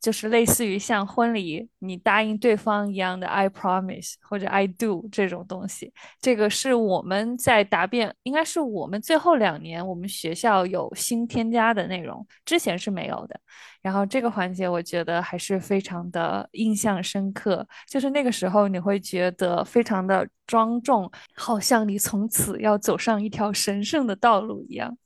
[0.00, 13.38] 就是类似于像婚礼你答应对方一样的 I promise 或者 I do 这种东西，这个是我们在答辩，应该是我们最后两年我们学校有新添加的内容，之前是没有的。
[13.82, 24.96] 然后这个环节我觉得还是非常的印象深刻，就是那个时候你会觉得非常的庄重，好像你从此要走上一条神圣的道路一样。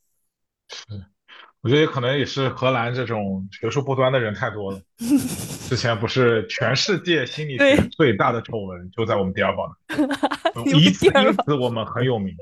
[1.65, 4.79] 我觉得可能也是荷兰这种学术不端的人太多了。
[5.67, 9.75] 之前不是全世界心理学最大的丑闻就在我们第二榜，
[10.67, 12.37] 你们以此第二榜因此我们很有名，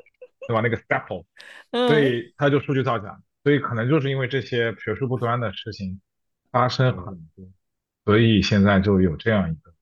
[0.49, 0.61] 对吧？
[0.61, 1.25] 那个 Staple，
[1.71, 6.01] 嗯，所以他就数据造假，所以可能就是因为这些学术不端的事情
[6.51, 7.47] 发生很多，
[8.05, 9.73] 所以现在就有这样一个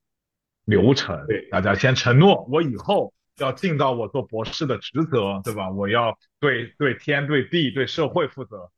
[0.67, 5.71] 流程对，大家先承诺我以后要尽到我做博士的职责，对吧？
[5.71, 8.71] 我要对对天、对地、对社会负责，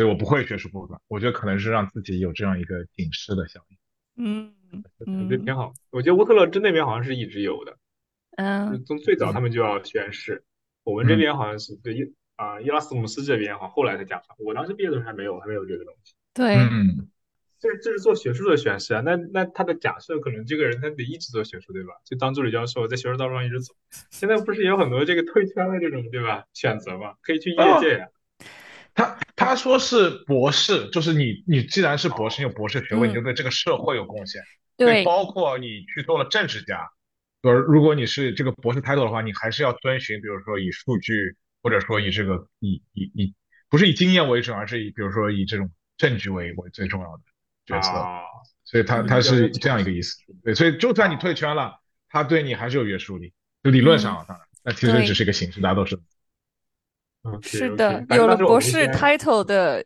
[0.00, 0.98] 所以我不会学术播客。
[1.08, 3.76] 我觉得可能是让自己有这样一个警示的效应。
[4.16, 4.50] 嗯
[4.98, 5.74] 我觉得挺嗯好。
[5.90, 7.76] 我觉得乌特勒支那边好像是一直有的，
[8.38, 10.42] 嗯从最早他们就要宣誓，
[10.84, 16.14] 我们这嗯边好像是对伊啊伊拉斯姆斯这边好像后来才加上，我当时毕业的时候还没有还没有这个东西。
[16.32, 17.10] 对，嗯，
[17.58, 21.92] 这这是做学术的宣誓啊，那那他的假设可能这个人他得一直做学术，对吧？
[22.06, 23.74] 就当助理教授，在学术道路上一直走。
[24.08, 26.46] 现在不是也有很多这个退圈的这种，对吧？
[26.54, 28.08] 选择嘛，可以去业界呀。
[28.92, 34.42] 他他说是博士，就是你你既然是博士，你有博士学位，你就嗯对这个社会有贡献。
[34.76, 36.90] 对，包括你去做了政治家，
[37.40, 43.34] 而，如果你是这个博士 title 的话，你还是要遵循，比如说以数据，或者说以这个以以以
[43.70, 47.22] 不是以经验为准，而是以比如说以这种证据为为最重要的
[47.64, 47.96] 决策。
[47.96, 48.20] 啊，
[48.64, 50.18] 所以他嗯他是这样一个意思。
[50.44, 53.32] 对，所以就算你退圈了，他对你还是有约束力，
[53.64, 55.98] 就理论上啊当然，那其实只是一个形式，大家都知
[57.42, 59.84] 是的，有了博士前 title 的，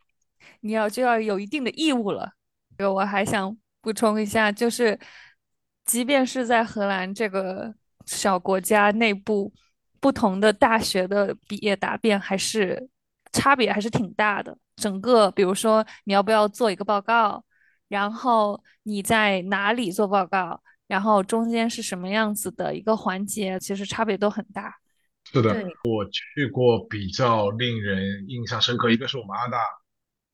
[0.61, 2.31] 你要就要有一定的义务了。
[2.77, 4.97] 这个我还想补充一下，就是
[5.85, 7.73] 即便是在荷兰这个
[8.05, 9.51] 小国家内部，
[9.99, 12.89] 不同的大学的毕业答辩还是
[13.31, 14.57] 差别还是挺大的。
[14.77, 17.43] 整个，比如说你要不要做一个报告，
[17.87, 24.73] 然后你在哪里做报告，然后中间是什么样子的一个环节，其实差别都很大。
[25.41, 29.59] 是的，我去过比较令人印象深刻，一个是我们阿大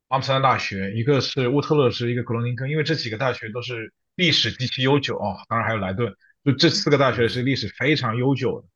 [0.10, 6.14] 阿姆斯特丹大学，一个是乌特勒支，一个格罗宁根，因为这几个大学都是历史极其悠久哦，当然还有莱顿，
[6.46, 8.68] 就这四个大学是历史非常悠久的，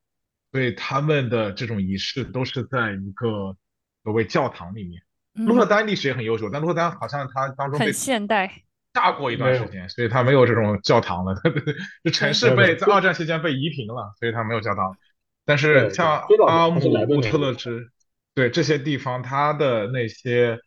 [0.52, 3.56] 所以他们的这种仪式都是在一个
[4.04, 5.02] 所谓教堂里面。
[5.34, 8.64] 鹿特嗯，丹历史也很悠久，但鹿特丹好像它当中很被现代。
[8.94, 11.36] 炸过一段时间，所以它没有这种教堂了。
[12.02, 14.98] 就城市被在二战期间被夷平了，所以它没有教堂。
[15.46, 17.92] 但是像阿姆乌特勒支，
[18.34, 20.60] 对这些地方，它的那些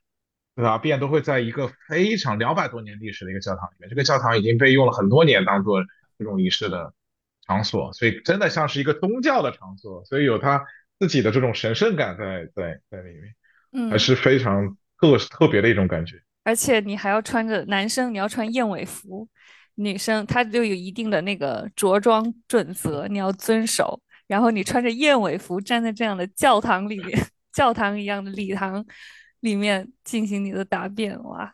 [0.55, 5.83] 答辩都会在一个非常两百多年历史的一个教堂里面，这个教堂已经被用了很多年当做
[6.19, 6.93] 这种仪式的
[7.47, 10.65] 场所，所以真的像是一个宗教的场所，所以有它
[10.99, 13.35] 自己的这种神圣感在在在里面，
[13.73, 16.21] 嗯还嗯，是非常特特别的一种感觉。
[16.45, 19.29] 而且你还要穿着，男生你要穿燕尾服，
[19.75, 24.01] 女生她就有一定的那个着装准则，你要遵守。
[24.29, 27.19] 然后你穿着燕尾服站在这样的教堂里面，
[27.53, 28.87] 教堂一样的礼堂
[29.41, 31.53] 里面进行你的答辩，哇，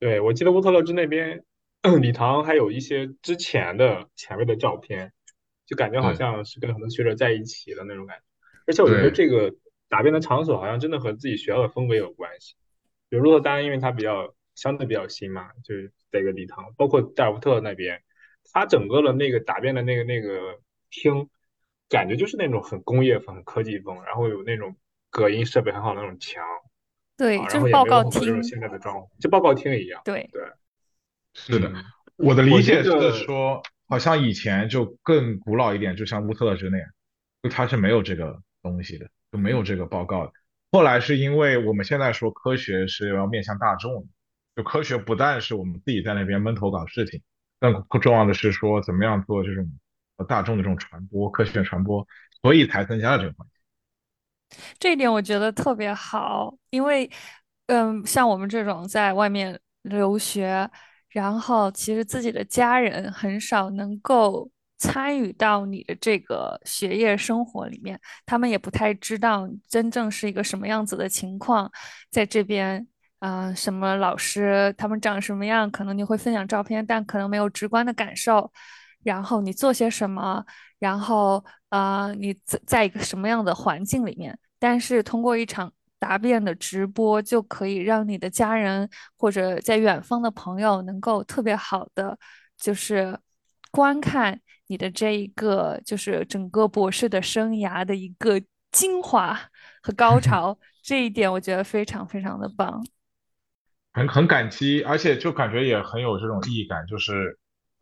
[0.00, 1.44] 对，我记得乌特勒支那边
[2.00, 5.12] 礼堂还有一些之前的前辈的照片，
[5.66, 8.22] 就感觉好像是跟很多学者在一起的那种感觉。
[8.66, 9.54] 而且我觉得这个
[9.88, 12.54] 答辩的场所好像真的和自己学校的风格有关系。
[13.08, 18.02] 比如鹿特丹，因为它比较相对比较新嘛，就是这个礼堂，包括戴尔福特那边，
[18.52, 20.58] 它整个的那个答辩的那个那个
[20.90, 21.28] 厅，
[21.88, 24.76] 感觉就是那种很工业风、很科技风，然后有那种
[25.10, 26.42] 隔音设备很好的那种墙
[27.16, 30.02] 对，就是报告后也没有很多这种厅，现在的装潢，就报告厅一样。
[30.04, 30.42] 对，对，
[31.34, 31.84] 是的，嗯，
[32.16, 36.88] 我的理我解是说，好像以前就更古老一点，就像乌特勒支那样，
[37.42, 40.32] 就它是没有这个东西的，就没有这个报告的。
[40.72, 44.08] 后来是因为我们现在说科学是要面向大众的，
[44.56, 47.22] 就科学不但是我们自己在那边闷头搞事情，
[47.60, 49.70] 更更重要的是说怎么样做这种呃
[50.24, 52.06] 大众的这种传播，科学传播，
[52.42, 53.52] 所以才增加了这个环节。
[54.78, 57.10] 这一点我觉得特别好，因为，
[57.66, 60.70] 嗯，像我们这种在外面留学，
[61.08, 64.48] 然后其实自己的家人很少能够
[64.78, 71.70] 参与到你的这个学业生活里面，他们也不太知道真正是一个什么样子的情况，
[72.10, 72.86] 在这边，
[73.18, 78.52] 啊、什么老师他们长什么样，可能你会分享照片，但可能没有直观的感受。
[79.06, 80.44] 然后你做些什么，
[80.80, 92.18] 然后呃，你在在一个什么样的环境里面，但是通过一场答辩的直播，就可以让你的家人或者在远方的朋友能够特别好的
[92.58, 93.16] 就是
[93.70, 98.42] 观看你的这一个就是整个博士的生涯的一个
[98.72, 99.38] 精华
[99.82, 102.84] 和高 潮，这一点我觉得非常非常的棒。
[103.92, 107.38] 很很感激，而且就感觉也很有这种意义感，就是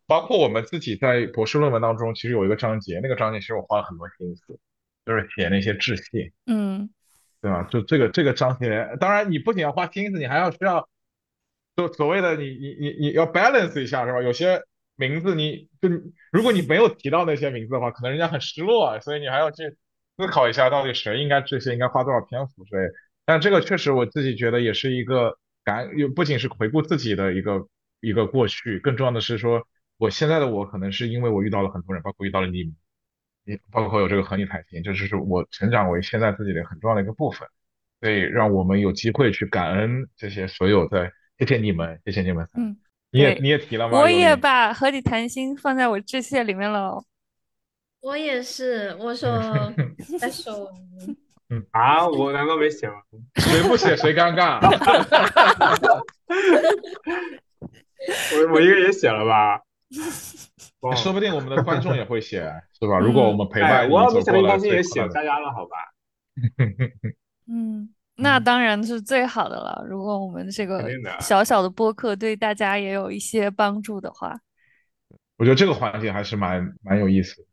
[0.07, 4.59] 包括我们自己在博士论文当中，其实有一个章节，那个章节其实我花了很多心思，
[5.05, 6.89] 就是写那些致谢，嗯
[7.41, 7.63] 对吧？
[7.69, 10.87] 就这个这个章节，当然你不仅要花心思，你还要需要
[11.75, 14.21] 就所谓的你你你你要 balance 一下，是吧？
[14.21, 14.61] 有些
[14.95, 15.89] 名字你就
[16.31, 19.75] 如果你没有提到那些名字的话，可能人家很失落啊，所以你还要去
[20.17, 22.93] 思考一下，到底谁应该致谢应该花多少篇幅之类的。
[23.25, 27.67] 但这个确实我自己觉得也是一个感，又不仅是回顾自己的一个
[27.99, 29.67] 一个过去，更重要的是说，
[29.97, 32.73] 我现在的我可能是因为我遇到了很多人，包括遇到了你，
[33.43, 37.47] 你包括有这个和你谈心，这就是我成长为现在自己的很重要的一个部分。
[38.01, 42.47] 所以让我们有机会去感恩这些所有的，谢谢你们，谢谢你们。
[42.53, 42.77] 嗯，
[43.09, 43.97] 你也对你也提了吗？
[43.97, 47.03] 我有你也把和你谈心放在我致谢里面了。
[48.01, 49.73] 我也是，我说
[50.19, 50.71] 在说
[51.71, 52.95] 啊，我难道没写吗？
[53.37, 54.59] 谁不写谁尴尬。
[58.35, 59.61] 我我应该也写了吧？
[60.97, 62.41] 说不定我们的观众也会写，
[62.79, 62.99] 是吧？
[62.99, 65.75] 如果我们陪哎，伴你我要走过了没写一封信最快乐也写大家了，好吧？
[67.47, 69.85] 嗯，那当然是最好的了。
[69.87, 74.39] 如果我们这个小小的播客对大家也有一些帮助的话，
[75.37, 77.47] 我觉得这个环节还是蛮蛮有意思的。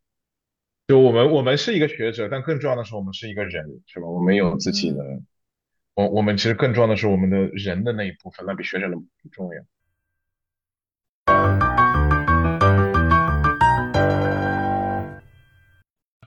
[0.88, 4.06] 就我们我们是一个学者，但更重要的是我们是一个人，是吧？
[4.06, 5.02] 我们有自己的，
[5.94, 9.62] 我我们其实更重要的是我们的人的那一部分，那比学者的不重要。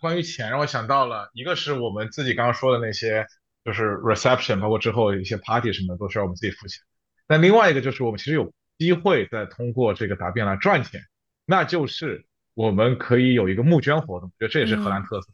[0.06, 3.26] 关于钱，让我想到了一个是我们自己刚刚说的那些，
[3.64, 6.84] 就是 reception，包括之后一些 party 什么的，都需要我们自己付钱。
[7.28, 11.01] 那另外一个就是我们其实有机会再通过这个答辩来赚钱，
[11.43, 15.28] 那就是我们可以有一个募捐活动，我觉得这也是荷兰特色。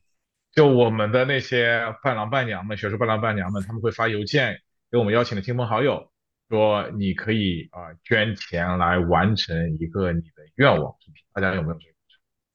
[0.53, 4.57] 就我们的那些伴郎伴娘们、学术伴郎伴娘们，他们会发邮件
[4.89, 6.09] 给我们邀请的亲朋好友，
[6.47, 10.95] 说你可以啊、捐钱来完成一个你的愿望。
[11.33, 11.91] 大家有没有这个？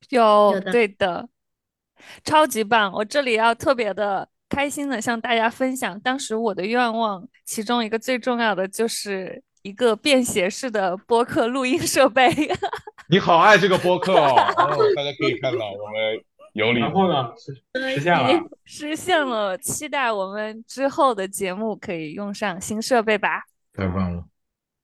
[0.08, 1.28] 有有的对的，
[2.24, 2.92] 超级棒！
[2.92, 12.30] 我这里要特别的开心的向大家分享，当时我的愿望，其中一个最重要的就是一个便携式的播客录音设备。
[13.08, 16.20] 你好爱这个播客哦， 哦大家可以看到我们
[16.54, 17.54] 有礼然后呢，实
[17.94, 18.48] 实现了。
[18.64, 23.42] 实现了，期待我们之后的节目可以用上新设备吧。
[23.72, 24.24] 太棒了。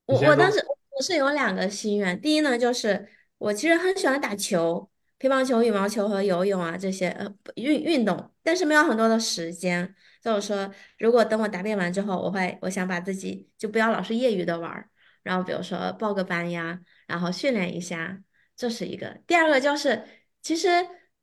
[0.06, 0.58] 我我当时
[0.96, 3.08] 我是有两个心愿，第一呢，就是
[3.38, 4.88] 我其实很喜欢打球，
[5.22, 9.94] 乒乓球、羽毛球和游泳啊这些呃运运动，但是没有很多的时间。
[10.20, 10.68] 所以我说，
[10.98, 14.90] 如果等我答辩完之后，我会我想把自己就不要老是业余的玩儿，
[15.22, 18.20] 然后比如说报个班呀，然后训练一下，
[18.56, 19.16] 这是一个。
[19.28, 20.02] 第二个就是，
[20.42, 20.68] 其实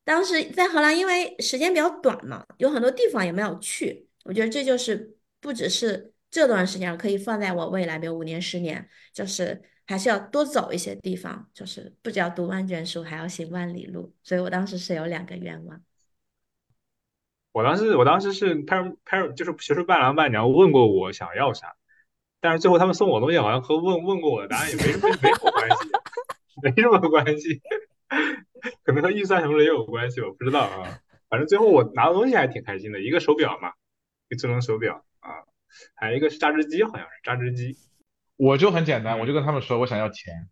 [0.02, 4.08] 当时在荷兰，因为时间比较短嘛，有很多地方也没有去。
[4.24, 14.14] 我觉得这就是不只是这段时间可以放在我未来，比如五年、十年，就是还是要多走一些地方，就是不只要读万卷书，还要行万里路。
[14.22, 15.82] 所以我当时是有两个愿望。
[17.50, 21.74] 我当时我当时是 par par 就是学术伴郎伴娘问过我想要啥，
[22.38, 25.90] 但是最后他们送我东西好像和问问过我的答案也没什么没什么关系，
[26.62, 27.60] 没什么关系，
[28.84, 31.00] 可能和预算什么的也有关系，我不知道啊。
[31.28, 33.72] 反正最后我拿的东西还挺开心的，一个手表嘛，
[34.28, 35.42] 一个智能手表啊，
[35.96, 37.76] 还有一个是榨汁机，好像是榨汁机。
[38.40, 40.48] 我就很简单，我就跟他们说我想要钱，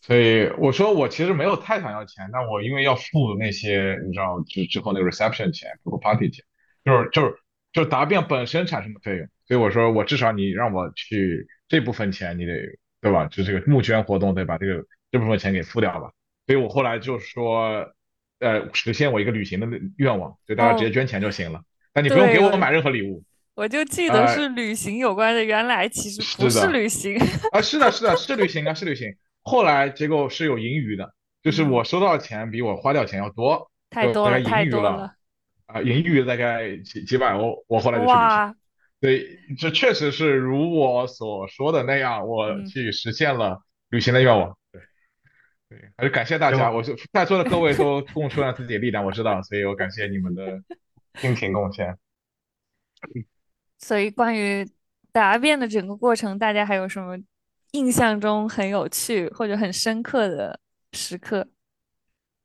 [0.00, 6.42] 所以我说我其实没有太想要钱，但我因为要付那些你知道，就之后那个 reception 钱，包括 party 钱，
[6.86, 7.36] 就是就是
[7.74, 12.54] 就是答辩本身产生的费用，所以我说我至少你让我去这部分钱你得
[13.02, 13.26] 对吧？
[13.26, 14.82] 就这个募捐活动得把这个
[15.12, 16.10] 这部分钱给付掉吧，
[16.46, 17.92] 所以我后来就说，
[18.40, 19.68] 呃，实现我一个旅行的
[19.98, 21.60] 愿望，就大家直接捐钱就行了，
[21.92, 23.22] 但你不用给我买任何礼物。
[23.58, 27.18] 我就记得呃是旅行有关的，原来其实不是是的旅行。
[27.50, 29.12] 啊，是的，是的，是旅行啊，是旅行。
[29.42, 35.14] 后来结果是有盈余的，就是嗯我收到的钱比我花掉钱要多，就大概太多了，太盈余了多了！
[35.66, 38.16] 啊，盈余大概几几百欧，我后来就去旅行。
[38.16, 38.54] 哇，
[39.00, 39.26] 对，
[39.58, 44.56] 这确实是如我所说的那样，我嗯去实现了旅行的愿望。
[44.70, 44.80] 对，
[45.68, 50.62] 对，还是感谢大家，我是在座的各位都 贡献了自己的力量，我知道，所以我感谢你们的
[51.16, 51.98] 辛勤贡献。
[53.78, 54.68] 所以关于
[55.12, 57.16] 答辩的整个过程，大家还有什么
[57.72, 60.60] 印象中很有趣或者很深刻的
[60.92, 61.48] 时刻？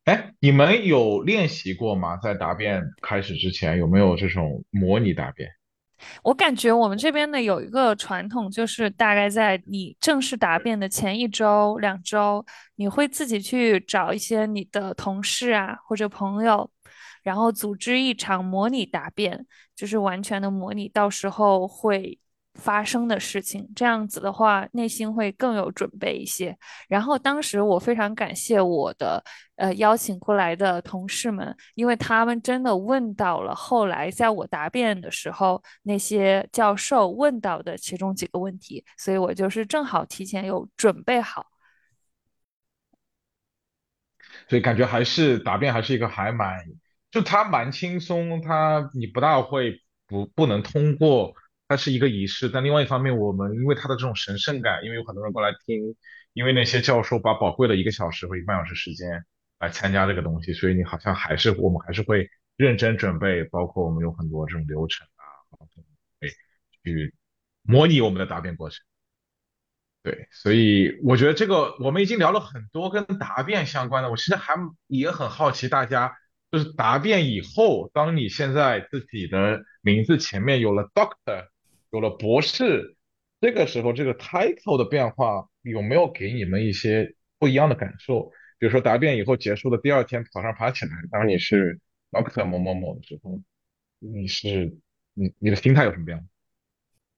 [0.05, 2.17] 哎，你们有练习过吗？
[2.17, 5.49] 在答辩开始之前，有没有这种模拟答辩？
[6.21, 16.69] 我感觉我们这边呢有一个传统，就是大概在你正式答辩的前一周、两周，你会自己去找一些你的同事啊或者朋友，
[17.23, 19.45] 然后组织一场模拟答辩，
[19.75, 22.19] 就是完全的模拟，到时候会
[22.55, 23.67] 发生的事情。
[23.75, 26.55] 这样子的话，内心会更有准备一些。
[26.87, 29.23] 然后当时我非常感谢我的
[29.55, 41.47] 呃邀请过来的同事们，因为他们真的问到了后来在我答辩的时候那些教授问到的其中几个问题，所以我就是正好提前有准备好。
[44.47, 46.59] 所以感觉还是答辩还是一个还蛮，
[47.13, 51.35] 就它蛮轻松，它你不大会不不能通过，
[51.67, 52.49] 它是一个仪式。
[52.49, 55.95] 但另外一方面，我们因为它的这种神圣感，因为有很多人过来听，
[56.33, 59.23] 因为那些教授把宝贵的一个小时或一个半小时时间
[59.59, 65.83] 来参加这个东西，所以你好像还是我们还是会认真准备，包括我们有很多这种流程啊，包括
[66.19, 66.29] 会
[66.83, 67.13] 去
[67.61, 68.83] 模拟我们的答辩过程。
[70.01, 74.55] 对，所以我觉得这个我们已经聊了很多跟答辩相关的，我其实还
[74.87, 76.13] 也很好奇大家，
[76.53, 81.47] 就是答辩以后，当你现在自己的名字前面有了 Doctor，
[81.89, 82.95] 有了博士，
[83.41, 88.29] 这个时候这个 title 的变化有没有给你们一些不一样的感受？
[88.59, 91.79] 比如说答辩以后结束的第二天早上爬起来，当你是
[92.11, 93.41] Doctor 某某某的时候，
[93.97, 94.77] 你是
[95.15, 96.23] 你你的心态有什么变化？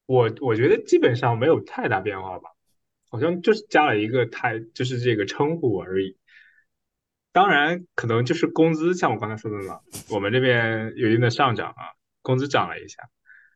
[0.05, 2.51] 我我觉得基本上没有太大变化吧。
[3.09, 6.15] 好像就是加了一个太，就是这个称呼而已。
[7.35, 13.09] 当然，可能就是工资，像我刚才说的嘛，我们这边有一定的上涨啊，工资涨了一下。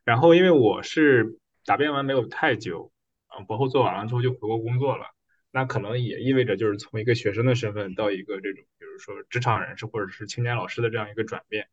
[0.04, 2.92] 然后，因为我是答辩完没有太久，
[3.28, 5.06] 啊，博后做完了之后就回国工作了，
[5.50, 11.66] 那可能也意味着就是从一个学生的身份到一个这种，比如说职场人士或者是青年老师的这样一个转变。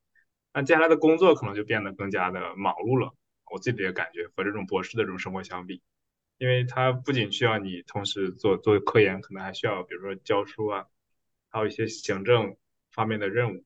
[0.54, 3.14] 那接下来的工作可能就变得更加的忙碌了。
[3.52, 5.82] 我自己的感觉和这种博士的这种生活相比。
[6.38, 10.86] 因为它不仅需要你同时做做科研，可能还需要比如说教书啊，
[11.58, 12.56] 还有一些行政
[12.92, 13.64] 方面的任务，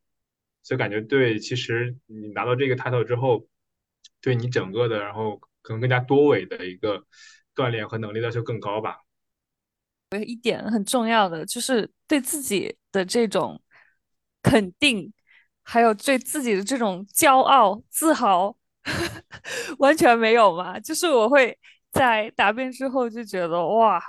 [0.64, 3.46] 所以感觉对，其实你拿到这个 title 之后，
[4.22, 7.06] 对你整个的，然后可能更加多维的一个
[7.54, 9.02] 锻炼和能力要求更高吧。
[10.12, 13.62] 有一点很重要的就是对自己的这种
[14.42, 15.14] 肯定，
[15.64, 18.56] 还有对自己的这种骄傲、自豪，
[19.80, 20.80] 完全没有嘛？
[20.80, 21.58] 就是我会。
[21.94, 24.02] 在答辩之后就觉得哇，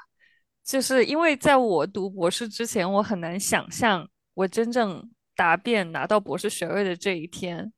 [0.65, 7.73] 就是因为在我读博士之前，我很难想象我真正答辩拿到博士学位的这一天。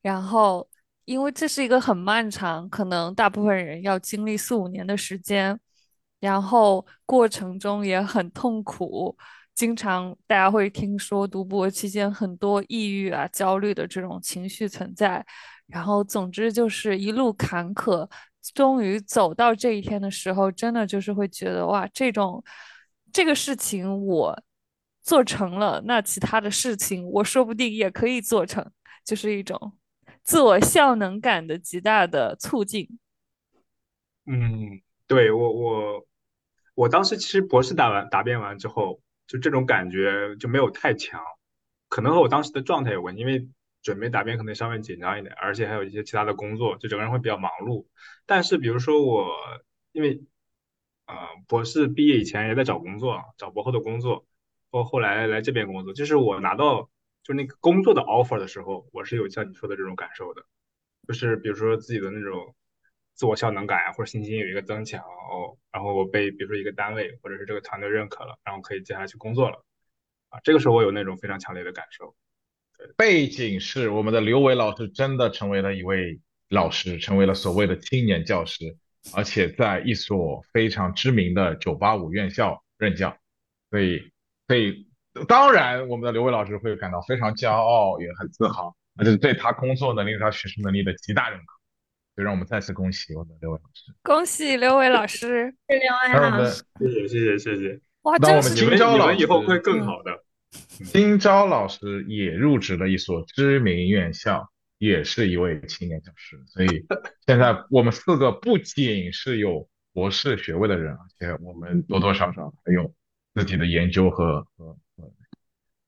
[0.00, 0.66] 然后，
[1.04, 5.58] 因为这是一个很漫长，可能大部分人要经历四五年的时间，
[6.20, 9.16] 然后过程中也很痛苦，
[9.54, 15.24] 经常大家会听说读博期间很多抑郁啊、焦虑的这种情绪存在。
[15.66, 18.08] 然后，总之就是一路坎坷。
[18.54, 22.42] 终于走到这一天的时候，真的就是会觉得哇，这种
[23.12, 24.42] 这个事情我
[25.02, 28.70] 做成了，那其他的事情我说不定也可以做成，
[29.04, 29.76] 就是一种
[30.22, 32.98] 自我效能感的极大的促进。
[34.26, 36.06] 嗯，对我我
[36.74, 41.20] 我当时其实博士答完答辩完之后，就这种感觉就没有太强，
[41.88, 43.48] 可能和我当时的状态有关，因为。
[43.82, 47.86] 准备答辩可能稍微紧张一点，而且还有一些其他的工作，就整个人会比较忙碌。
[48.26, 49.34] 但是比如说我，
[49.92, 50.22] 因为
[51.06, 51.14] 呃
[51.48, 54.26] 博士毕业以前也在找工作，找博后的工作，
[54.70, 56.90] 包括后来来这边工作，就是我拿到
[57.22, 60.44] 就那个工作的 offer 的时候，我是有像你说的这种感受的，
[61.08, 62.54] 就是比如说自己的那种
[63.14, 69.64] 自我效能感啊，或者信心有一个增强哦，然后我被比如说一个单位或者是这个团队认可了，然后可以接下来去工作了
[70.28, 72.14] 啊，这个时候我有那种非常强烈的感受。
[72.96, 76.18] 背景是我们的刘伟老师真的成为了一位
[76.48, 78.76] 老师，成为了所谓的青年教师，
[79.14, 83.16] 而且在一所非常知名的985院校任教，
[83.70, 84.10] 所以，
[84.48, 84.86] 所以
[85.28, 91.44] 当然我们的刘伟老师会感到非常骄傲，也很自豪，而且对他工作能力、他学术能力的极大认可，
[92.16, 100.24] 就让我们再次恭喜我们的刘伟老师，恭喜刘伟老师， 刘伟老师，谢谢谢谢谢谢，哇，那我们今朝老师以后会更好的。
[100.84, 106.42] 金钊老师也入职了一所知名院校，也是一位青年教师。
[106.46, 106.86] 所以
[107.26, 112.94] 现在我们四个不仅是有博士学位的人，而且我们多多少少还有
[113.34, 115.12] 自己的研究和和和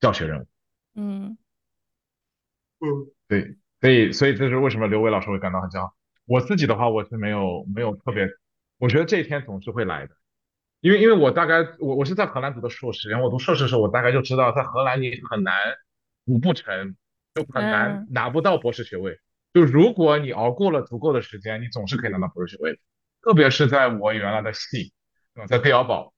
[0.00, 0.46] 教学任务。
[0.94, 1.38] 嗯
[2.80, 2.86] 嗯，
[3.28, 5.94] 对，所以所以这是为什么刘伟老师会感到很骄傲。
[6.24, 8.28] 我自己的话，我是没有没有特别，
[8.78, 10.14] 我觉得这一天总是会来的。
[10.82, 15.54] 因为因为我大概我我是在荷兰读的硕士，然后我读硕士的时候，我大概就知道在荷兰你很难
[16.26, 16.96] 读不成，
[17.34, 19.16] 就很难拿不到博士学位。
[19.54, 22.78] 就如果你熬过了足够的时间，你总是可以拿到博士学位的。
[23.22, 24.92] 特别是在我原来的系，
[25.46, 26.12] 在贝尔堡，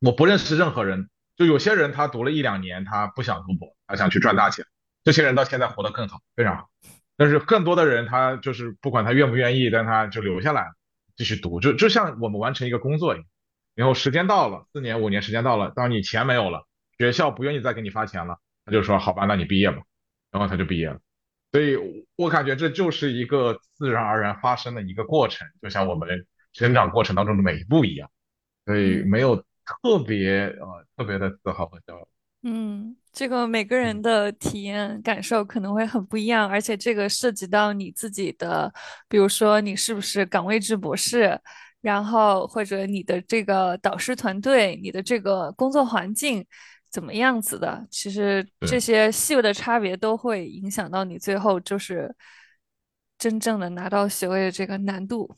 [0.00, 1.10] 我不认识任何人。
[1.36, 4.64] 就有些人他读了一两年，他不想读博，他想去赚大钱。
[5.04, 6.70] 这些人到现在活得更好，非常好。
[7.18, 10.70] 但是更多的人他就是不管他愿不愿意，但他就留下来
[11.14, 13.26] 继续读，就就像我们完成一个工作一样。
[13.74, 16.66] 然后时间到了，四年五年时间到了，当你钱没有了，
[16.98, 19.78] 学校不愿意再给你发钱了，他就说好吧，那你毕业吧，
[20.30, 21.00] 然后他就毕业了。
[21.52, 21.78] 所以
[22.16, 28.10] 我感觉这就是一个自然而然发生的一个过程，就像我们成长过程当中的每一步一样，
[28.66, 32.06] 所以没有特别呃特别的自豪和骄傲。
[32.42, 38.70] 嗯，这个每个人的体验感受可能会很不一样，而且这个涉及到你自己的，
[39.08, 41.40] 比如说你是不是岗位制博士。
[41.82, 46.42] 然后或者你的这个导师团队，你的这个工作环境
[46.90, 47.86] 怎么样子的？
[47.90, 52.14] 其实这些细微的差别都会影响到你最后就是
[53.18, 55.36] 真正的拿到学位的这个难度。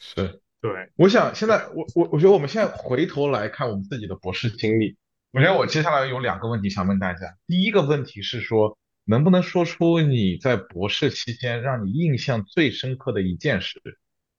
[0.00, 0.40] 是。
[0.64, 4.96] 对，我想现在我我我觉得我们现在回头来看我们自己的博士经历，
[5.30, 7.36] 我觉得我接下来有两个问题想问大家。
[7.46, 13.78] 第一个问题是说，能不能说出你在博士期间让你印象最深刻的一件事？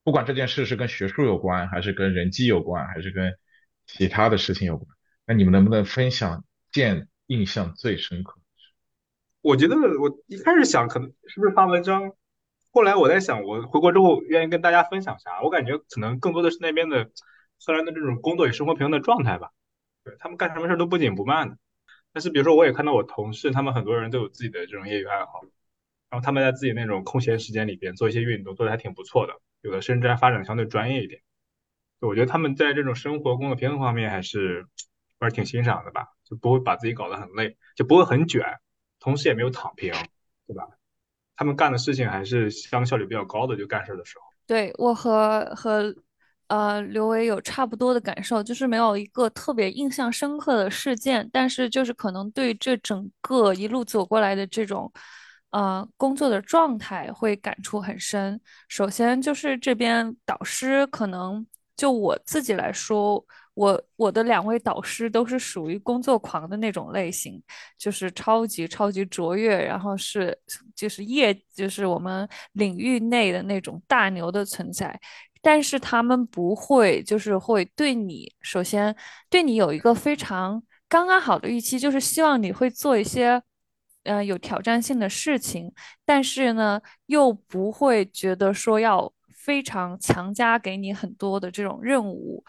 [0.06, 3.34] 不管这件事是跟学术有关，还是跟人际有关，还是跟
[3.88, 4.88] 其他的事情有关，
[5.26, 8.70] 那你们能不能分享见印象最深刻的事？
[9.42, 12.14] 我觉得我一开始想，可能是不是发文章？
[12.70, 15.42] 后来我在想，我回国之后愿意跟大家分享啥？
[15.42, 17.10] 我感觉可能更多的是那边的
[17.66, 19.50] 荷兰的这种工作与生活平衡的状态吧。
[20.04, 21.58] 对他们干什么事都不紧不慢的。
[22.14, 25.42] 但是比如说，我也看到我同事，他们很多人都有自己的这种业余爱好，
[26.12, 29.34] 然后他们在自己那种空闲时间里边做一些运动，做的还挺不错的。
[29.66, 31.22] 有的甚至还发展相对专业一点。
[32.00, 34.68] 我觉得他们在这种生活工作平衡方面还是
[35.20, 38.44] 还是挺欣赏的吧，就不会把自己搞得很累，就不会很卷，
[39.00, 39.92] 同时也没有躺平，
[40.46, 40.68] 对吧？
[41.36, 44.26] 他们干的事情还是相对效率比较高的，就干事的时候。
[44.46, 45.96] 对我和和
[46.48, 54.92] 呃刘维有差不多的感受，就是没有一个特别印象深刻的事件，但是就是可能对这整个一路走过来的这种
[55.56, 58.40] 呃工作的状态会感触很深。
[58.68, 61.46] 首先就是这边导师，可能
[61.78, 63.26] 就我自己来说。
[63.56, 67.42] 我我的两位导师都是属于工作狂的那种类型，
[67.78, 70.38] 就是超级超级卓越，然后是
[70.76, 75.00] 就是业就是我们领域内的那种大牛的存在，
[75.42, 78.94] 但是他们不会就是会对你首先
[79.30, 83.42] 对你有一个非常刚刚好的预期，就是希望你会做一些
[84.06, 85.72] 呃有挑战性的事情，
[86.06, 92.44] 但是呢又不会觉得说要非常强加给你很多的这种任务。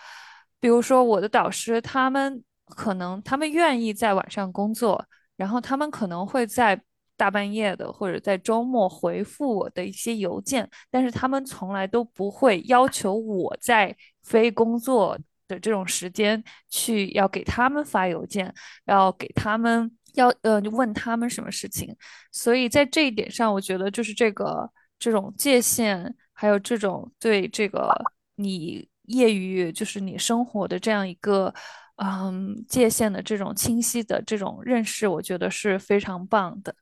[0.59, 5.05] 比如说，我的导师他们可能他们愿意在晚上工作，
[5.37, 6.81] 然后他们可能会在
[7.17, 18.53] 大半夜的或者在周末回复我的一些邮件，但是他们从来都不会要求我在非工作的这种时间去要给他们发邮件，
[18.87, 21.97] 要给他们要呃问他们什么事情。
[22.33, 27.91] 所以在这一点上，我觉得就是这个这种界限，还有这种对这个
[28.35, 28.89] 你。
[29.09, 31.55] 业余就是你生活的这样一个，
[31.95, 36.75] 嗯，界限的这种清晰的这种认识，我觉得是非常棒的。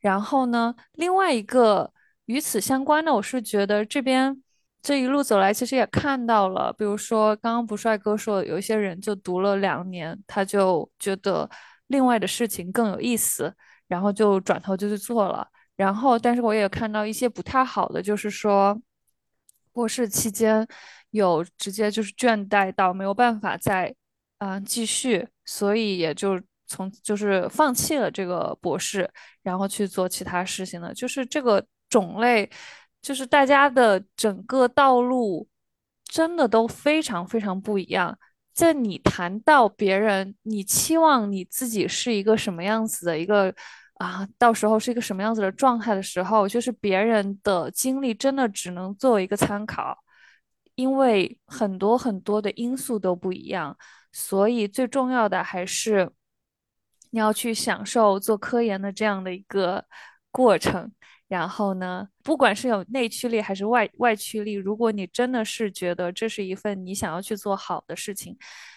[0.00, 1.92] 然后呢，另外一个
[2.24, 4.42] 与此相关的，我是觉得这边
[4.82, 11.48] 这一路走来，其实也看到了，比如说刚刚不帅哥说，有一些人就读了两年，他就觉得
[11.88, 13.54] 另外的事情更有意思，
[13.88, 15.46] 然后就转头就去做了。
[15.76, 18.80] 然后，但是我也看到一些不太好的，就是说
[19.72, 20.66] 博士期间。
[21.12, 23.94] 有直接就是倦怠到没有办法再
[24.36, 29.10] 啊继续，所以也就从就是放弃了这个博士，
[29.42, 30.92] 然后去做其他事情了。
[30.92, 32.50] 就是这个种类，
[33.00, 35.48] 就是大家的整个道路
[36.04, 38.18] 真的都非常非常不一样。
[38.58, 43.54] 在你谈到别人，你期望你自己是一个什么样子的一个
[43.98, 49.96] 啊，到时候是一个什么样子的状态的时候，就是别人的经历真的只能作为一个参考。
[50.74, 53.76] 因为很多很多的因素都不一样，
[54.10, 56.10] 所以最重要的还是
[57.10, 59.84] 你要去享受做科研的这样的一个
[60.32, 60.90] 过程。
[61.28, 68.34] 然后呢，不管是有内驱力还是外外驱力，如果你真的是觉得这是一份你想要去做好的事情，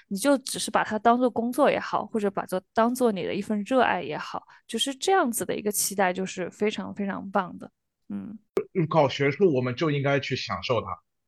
[0.09, 7.71] 你就只是把它当做工作也好，或者把它当做你的一份热爱也好，就是这样子的一个期待，就是非常非常棒的。
[8.09, 8.37] 嗯，
[8.89, 10.87] 搞学术我们就应该去享受它。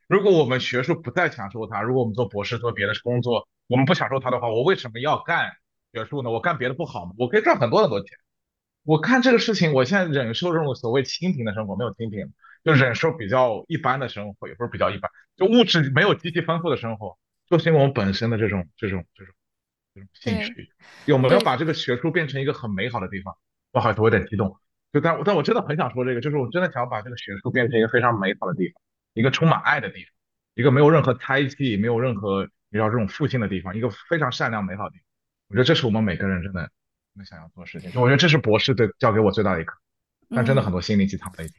[0.09, 5.49] 如果我们学术不再享受它，如果我们做博士做别的工作，我们不享受它的话，我为什么要干
[5.93, 6.29] 学术呢？
[6.29, 7.13] 我干别的不好吗？
[7.17, 8.09] 我可以赚很多很多钱。
[8.83, 17.17] 我看这个事情，我现在忍受这种所谓清贫的生活，没有清贫，就忍受比较一般的生活，也不是比较一般，就物质没有极其丰富的生活，
[17.49, 19.33] 就是因为我们本身的这种这种这种
[19.95, 20.69] 这种兴趣，
[21.05, 23.35] 有没有把这个学术变成一个很美好的地方？
[23.71, 24.57] 不好意思，我有点激动，
[24.91, 28.81] 就但但我真的很想说这个，就是我真的想要把这个学术变成一个非常美好的地方。
[29.15, 30.11] 一个充满爱的地方，
[30.55, 35.05] 一个没有任何猜忌、没有任何你知道这种负性的地方，一个非常善良美好的地方。
[35.49, 36.71] 我觉得这是我们每个人真的
[37.15, 37.89] 真想要做的事情。
[37.95, 39.75] 我觉得这是博士对教给我最大的一课，
[40.29, 41.55] 但真的很多心灵鸡汤了已经。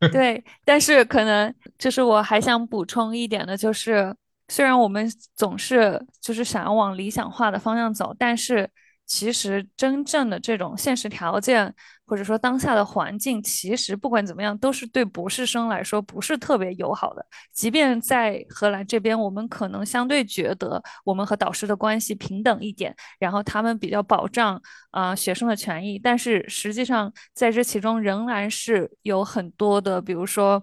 [0.00, 0.10] 嗯。
[0.12, 4.14] 对，但是可能就是我还想补充一点的，就是
[4.46, 8.70] 虽然我们总是就是想要往理想化的方向走，但是
[9.08, 17.26] 其实真正的这种现实条件，或者说当下的环境，其实不管怎么样，都是对博士生来说不是特别友好的。
[17.50, 30.62] 即便在荷兰这边，我们可能相对觉得我们和导师的关系平等一点，然后他们比较保障啊学生的权益，但是实际上在这其中仍然是有很多的，比如说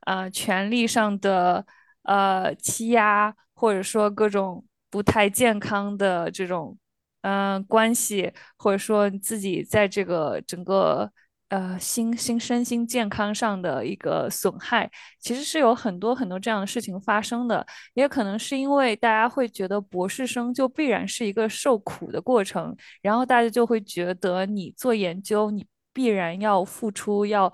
[0.00, 1.64] 啊权利上的
[2.02, 6.76] 呃欺压，或者说各种不太健康的这种。
[7.22, 11.10] 嗯，关系或者说自己在这个整个
[11.48, 17.66] 呃心心身心健康上的一个损害，其实是有很多很多这样的事情发生的。
[17.92, 27.52] 也可能是因为大家会觉得博士生就必然是一个受苦的过程，然后大家就会觉得你做研究你必然要付出，要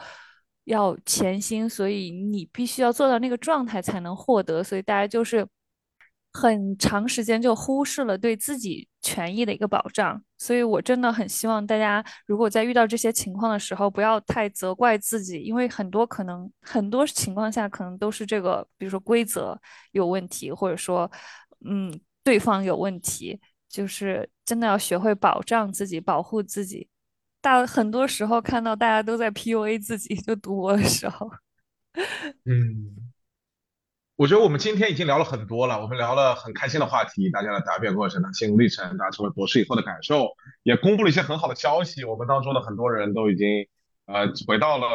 [0.64, 5.44] 要潜心，所以你必须要做到那个状态才能获得，所以大家就是。
[6.36, 19.58] 很长时间就忽视了对自己权益的一个保障，所以我真的很希望大家，如果在遇到这些情况的时候，不要太责怪自己，因为很多可能很多情况下可能都是这个，比如说规则
[19.92, 21.10] 有问题，或者说，
[21.64, 21.90] 嗯，
[22.22, 26.86] 对方有问题，就是真的要学会保障自己，保护自己。
[27.40, 31.30] 大很多时候看到大家都在 PUA 自己，就读博的时候，
[32.44, 33.05] 嗯。
[34.16, 40.30] 我觉得我们今天已经聊了很多了，我们聊了很开心的话题，大家的答辩过程、的心路历程，大家成为博士以后的感受，
[40.62, 42.02] 也公布了一些很好的消息。
[42.02, 43.68] 我们当中的很多人都已经
[44.06, 44.88] 呃回到了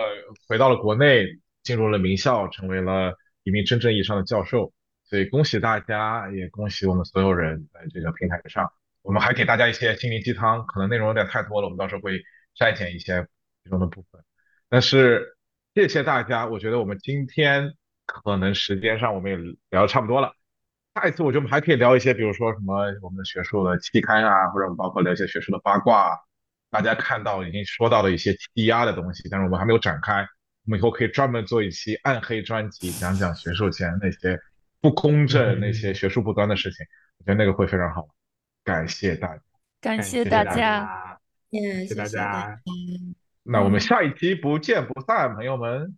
[0.47, 1.28] 回到了国内，
[1.61, 3.13] 进入了名校，成为了
[3.43, 4.74] 一名真正意义上的教授。
[5.03, 8.72] 所以恭喜大家，也恭喜我们所有人在这个平台上。
[9.03, 12.24] 我们还给大家一些心灵鸡汤，可能内容有点太多了，我们到时候会
[12.57, 13.28] 筛选一些
[13.63, 14.24] 其中的部分。
[14.67, 15.38] 但是
[15.76, 17.76] 谢谢大家，我觉得我们今天。
[18.12, 19.38] 可能时间上我们也
[19.70, 20.34] 聊的差不多了，
[20.95, 26.20] 下一次我觉得我们还可以聊一些，比如说什么我们的学术的期刊啊，或者包括聊一些学术的八卦，
[26.70, 30.22] 大家看到已经说到的一些积压的东西，但是我们还没有展开，
[30.66, 34.38] 我们以后可以专门做一期暗黑专辑，讲讲学术前那些
[34.82, 36.86] 不公正、那些学术不端的事情，
[37.20, 38.07] 我觉得那个会非常好。
[38.64, 39.43] 感谢大家，
[39.80, 41.18] 感谢大家，
[41.49, 42.59] 谢谢大家。
[43.43, 45.97] 那我们下一期不见不散，朋友们。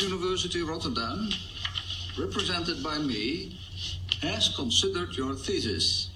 [0.00, 1.28] University Rotterdam,
[2.16, 3.58] represented by me,
[4.22, 6.08] has considered your thesis.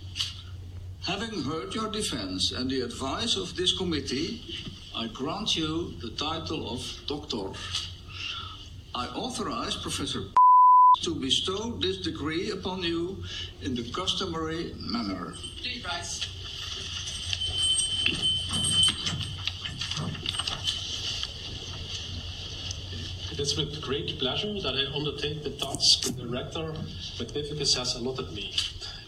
[1.05, 4.41] Having heard your defense and the advice of this committee,
[4.95, 7.51] I grant you the title of doctor.
[8.95, 10.23] I authorize Professor
[11.03, 13.17] to bestow this degree upon you
[13.63, 15.35] in the customary manner.
[15.61, 16.40] Please rise.
[23.41, 26.75] It is with great pleasure that I undertake the task the Rector
[27.19, 28.55] Magnificus has allotted me.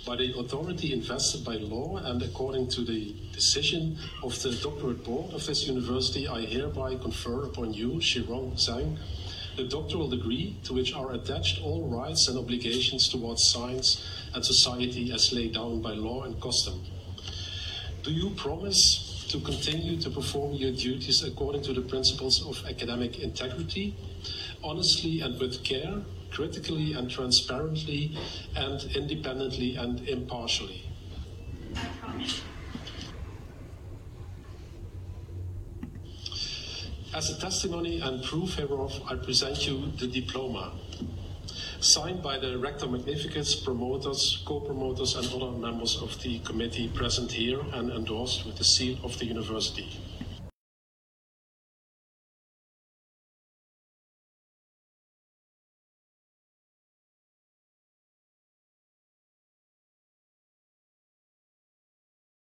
[0.06, 5.34] By the authority invested by law and according to the decision of the doctorate board
[5.34, 8.96] of this university, I hereby confer upon you, Shirong Zhang,
[9.56, 14.02] the doctoral degree to which are attached all rights and obligations towards science
[14.32, 16.80] and society as laid down by law and custom.
[18.02, 19.01] Do you promise
[19.32, 23.96] to continue to perform your duties according to the principles of academic integrity,
[24.62, 28.14] honestly and with care, critically and transparently,
[28.56, 30.84] and independently and impartially.
[37.14, 40.74] As a testimony and proof hereof, I present you the diploma,
[41.82, 47.58] signed by the Rector Magnificus, promoters, co-promoters, and other members of the committee present here
[47.72, 49.88] and endorsed with the seal of the university.